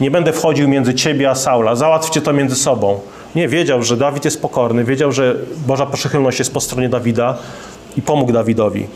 nie 0.00 0.10
będę 0.10 0.32
wchodził 0.32 0.68
między 0.68 0.94
ciebie 0.94 1.30
a 1.30 1.34
Saula, 1.34 1.76
załatwcie 1.76 2.20
to 2.20 2.32
między 2.32 2.56
sobą. 2.56 3.00
Nie, 3.34 3.48
wiedział, 3.48 3.82
że 3.82 3.96
Dawid 3.96 4.24
jest 4.24 4.42
pokorny, 4.42 4.84
wiedział, 4.84 5.12
że 5.12 5.36
Boża 5.66 5.86
przychylność 5.86 6.38
jest 6.38 6.54
po 6.54 6.60
stronie 6.60 6.88
Dawida 6.88 7.38
i 7.96 8.02
pomógł 8.02 8.32
Dawidowi. 8.32 8.86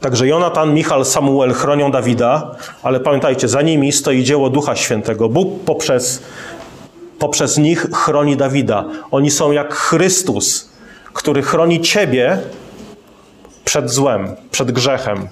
Także 0.00 0.26
Jonatan, 0.26 0.74
Michal, 0.74 1.04
Samuel 1.04 1.52
chronią 1.52 1.90
Dawida, 1.90 2.50
ale 2.82 3.00
pamiętajcie, 3.00 3.48
za 3.48 3.62
nimi 3.62 3.92
stoi 3.92 4.22
dzieło 4.22 4.50
Ducha 4.50 4.76
Świętego. 4.76 5.28
Bóg 5.28 5.64
poprzez 5.64 6.22
poprzez 7.24 7.58
nich 7.58 7.86
chroni 7.92 8.36
Dawida. 8.36 8.84
Oni 9.10 9.30
są 9.30 9.52
jak 9.52 9.74
Chrystus, 9.74 10.68
który 11.12 11.42
chroni 11.42 11.80
ciebie 11.80 12.38
przed 13.64 13.90
złem, 13.90 14.36
przed 14.50 14.72
grzechem, 14.72 15.28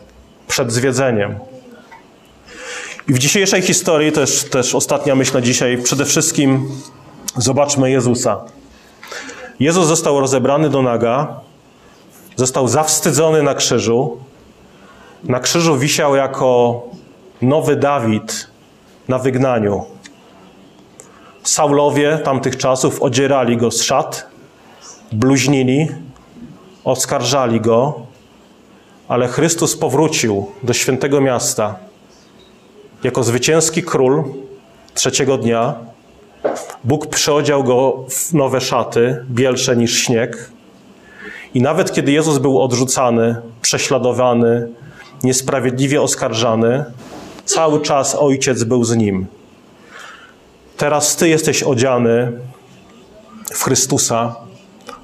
przed 0.48 0.72
zwiedzeniem. 0.72 1.38
I 3.08 3.12
w 3.12 3.18
dzisiejszej 3.18 3.62
historii, 3.62 4.12
to 4.12 4.20
jest 4.20 4.50
też 4.52 4.74
ostatnia 4.74 5.14
myśl 5.14 5.34
na 5.34 5.40
dzisiaj, 5.40 5.78
przede 5.82 6.04
wszystkim 6.04 6.68
zobaczmy 7.36 7.90
Jezusa. 7.90 8.40
Jezus 9.60 9.86
został 9.86 10.20
rozebrany 10.20 10.70
do 10.70 10.82
naga, 10.82 11.40
został 12.36 12.68
zawstydzony 12.68 13.42
na 13.42 13.54
krzyżu. 13.54 14.18
Na 15.24 15.40
krzyżu 15.40 15.78
wisiał 15.78 16.16
jako 16.16 16.82
nowy 17.42 17.76
Dawid 17.76 18.46
na 19.08 19.18
wygnaniu. 19.18 19.84
Saulowie 21.42 22.18
tamtych 22.24 22.56
czasów 22.56 23.02
odzierali 23.02 23.56
go 23.56 23.70
z 23.70 23.82
szat, 23.82 24.26
bluźnili, 25.12 25.88
oskarżali 26.84 27.60
go, 27.60 28.06
ale 29.08 29.28
Chrystus 29.28 29.76
powrócił 29.76 30.46
do 30.62 30.72
świętego 30.72 31.20
miasta 31.20 31.76
jako 33.04 33.22
zwycięski 33.22 33.82
król 33.82 34.24
trzeciego 34.94 35.38
dnia. 35.38 35.74
Bóg 36.84 37.06
przyodział 37.06 37.64
go 37.64 38.04
w 38.10 38.34
nowe 38.34 38.60
szaty, 38.60 39.24
bielsze 39.30 39.76
niż 39.76 39.98
śnieg. 39.98 40.50
I 41.54 41.62
nawet 41.62 41.92
kiedy 41.92 42.12
Jezus 42.12 42.38
był 42.38 42.62
odrzucany, 42.62 43.36
prześladowany, 43.62 44.68
niesprawiedliwie 45.22 46.02
oskarżany, 46.02 46.84
cały 47.44 47.80
czas 47.80 48.14
Ojciec 48.14 48.64
był 48.64 48.84
z 48.84 48.96
nim. 48.96 49.26
Teraz 50.76 51.16
Ty 51.16 51.28
jesteś 51.28 51.62
odziany 51.62 52.32
w 53.52 53.64
Chrystusa, 53.64 54.36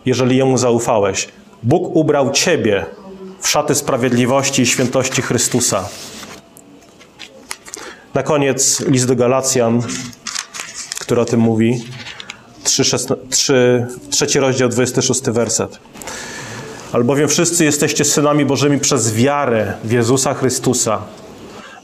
jeżeli 0.06 0.36
Jemu 0.36 0.58
zaufałeś. 0.58 1.28
Bóg 1.62 1.96
ubrał 1.96 2.30
Ciebie 2.30 2.86
w 3.40 3.48
szaty 3.48 3.74
sprawiedliwości 3.74 4.62
i 4.62 4.66
świętości 4.66 5.22
Chrystusa. 5.22 5.88
Na 8.14 8.22
koniec 8.22 8.80
list 8.80 9.06
do 9.06 9.16
Galacjan, 9.16 9.82
który 10.98 11.20
o 11.20 11.24
tym 11.24 11.40
mówi. 11.40 11.84
3, 12.64 12.82
3, 13.30 13.86
trzeci 14.10 14.40
rozdział, 14.40 14.68
26 14.68 15.20
werset. 15.20 15.78
Albowiem 16.92 17.28
wszyscy 17.28 17.64
jesteście 17.64 18.04
synami 18.04 18.44
Bożymi 18.44 18.78
przez 18.78 19.14
wiarę 19.14 19.74
w 19.84 19.92
Jezusa 19.92 20.34
Chrystusa. 20.34 21.02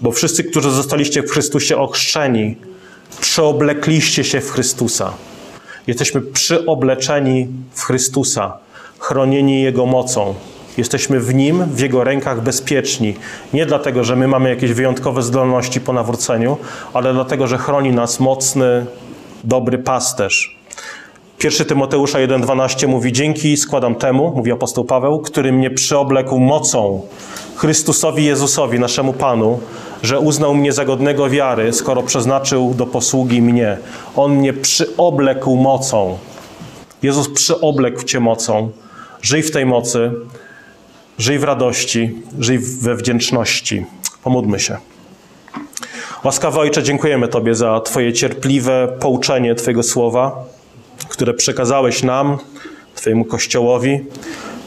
Bo 0.01 0.13
wszyscy, 0.13 0.45
którzy 0.45 0.71
zostaliście 0.71 1.23
w 1.23 1.31
Chrystusie 1.31 1.77
ochrzczeni, 1.77 2.57
przeoblekliście 3.25 4.25
się 4.25 4.41
w 4.41 4.51
Chrystusa. 4.51 5.13
Jesteśmy 5.87 6.21
przyobleczeni 6.21 7.49
w 7.73 7.83
Chrystusa, 7.83 8.59
chronieni 8.99 9.63
Jego 9.63 9.87
mocą. 9.87 10.35
Jesteśmy 10.77 11.21
w 11.21 11.35
Nim, 11.35 11.65
w 11.65 11.81
Jego 11.81 12.05
rękach 12.05 12.43
bezpieczni. 12.43 13.15
Nie 13.53 13.67
dlatego, 13.67 14.05
że 14.05 14.17
my 14.17 14.29
mamy 14.29 14.49
jakieś 14.49 14.73
wyjątkowe 14.73 15.23
zdolności 15.23 15.81
po 15.81 15.93
nawróceniu, 15.93 16.57
ale 16.93 17.13
dlatego, 17.13 17.47
że 17.47 17.59
chroni 17.59 17.93
nas 17.93 18.21
mocny, 18.21 18.87
dobry 19.45 19.79
pasterz. 19.79 20.59
1 21.45 21.67
Tymoteusza 21.67 22.19
1,12 22.19 22.89
mówi: 22.89 23.13
Dzięki 23.13 23.57
składam 23.57 23.95
temu, 23.95 24.33
mówi 24.37 24.53
apostoł 24.53 24.85
Paweł, 24.85 25.21
który 25.21 25.53
mnie 25.53 25.71
przyoblekł 25.71 26.39
mocą 26.39 27.03
Chrystusowi 27.57 28.25
Jezusowi, 28.25 28.81
naszemu 28.81 29.13
Panu, 29.13 29.61
że 30.05 30.21
uznał 30.21 30.55
mnie 30.55 30.73
za 30.73 30.85
godnego 30.85 31.31
wiary, 31.31 31.73
skoro 31.73 32.03
przeznaczył 32.03 32.75
do 32.75 32.87
posługi 32.87 33.43
mnie. 33.43 33.79
On 34.17 34.37
mnie 34.37 34.53
przyoblekł 34.53 35.57
mocą. 35.57 36.19
Jezus 37.03 37.29
przyoblekł 37.29 38.03
Cię 38.03 38.21
mocą. 38.21 38.71
Żyj 39.23 39.43
w 39.43 39.51
tej 39.51 39.67
mocy, 39.67 40.13
żyj 41.19 41.39
w 41.39 41.45
radości, 41.45 42.23
żyj 42.39 42.59
we 42.59 42.95
wdzięczności. 42.97 43.85
Pomódmy 44.25 44.61
się. 44.61 44.77
Łaskawy 46.25 46.59
Ojcze, 46.59 46.83
dziękujemy 46.83 47.29
Tobie 47.29 47.55
za 47.55 47.81
Twoje 47.81 48.13
cierpliwe 48.13 48.89
pouczenie 49.01 49.55
Twojego 49.55 49.83
słowa, 49.83 50.45
które 51.09 51.35
przekazałeś 51.35 52.03
nam, 52.03 52.39
Twojemu 52.95 53.25
Kościołowi. 53.25 54.01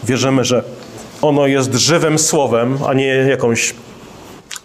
Wierzymy, 0.04 0.45
że 0.45 0.63
ono 1.21 1.47
jest 1.47 1.73
żywym 1.73 2.19
słowem, 2.19 2.78
a 2.88 2.93
nie 2.93 3.06
jakąś 3.06 3.73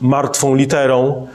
martwą 0.03 0.55
literą. 0.55 1.27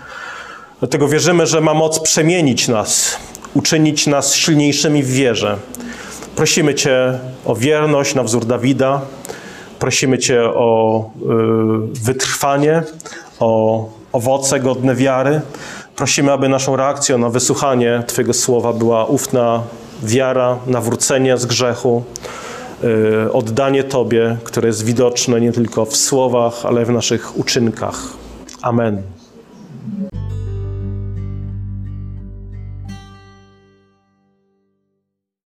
Dlatego 0.80 1.08
wierzymy, 1.08 1.48
że 1.48 1.62
ma 1.62 1.74
moc 1.74 2.00
przemienić 2.00 2.68
nas, 2.68 3.18
uczynić 3.54 4.08
nas 4.08 4.36
silniejszymi 4.36 5.04
w 5.04 5.12
wierze. 5.12 5.58
Prosimy 6.36 6.76
Cię 6.76 7.20
o 7.46 7.56
wierność 7.56 8.16
na 8.16 8.24
wzór 8.24 8.46
Dawida. 8.46 9.02
Prosimy 9.80 10.18
Cię 10.18 10.44
o 10.44 11.10
y, 11.96 12.04
wytrwanie, 12.04 12.84
o 13.40 13.90
owoce 14.12 14.60
godne 14.60 14.96
wiary. 14.96 15.42
Prosimy, 15.96 16.32
aby 16.32 16.50
naszą 16.50 16.76
reakcją 16.76 17.18
na 17.18 17.30
wysłuchanie 17.30 18.04
Twojego 18.08 18.34
słowa 18.34 18.74
była 18.74 19.06
ufna 19.06 19.64
wiara, 20.04 20.58
nawrócenie 20.68 21.38
z 21.38 21.46
grzechu, 21.46 22.04
y, 22.84 23.32
oddanie 23.34 23.84
Tobie, 23.84 24.38
które 24.44 24.68
jest 24.68 24.86
widoczne 24.86 25.42
nie 25.42 25.52
tylko 25.52 25.86
w 25.86 25.96
słowach, 25.96 26.66
ale 26.66 26.86
w 26.86 26.90
naszych 26.90 27.38
uczynkach. 27.38 28.27
Amen. 28.64 29.17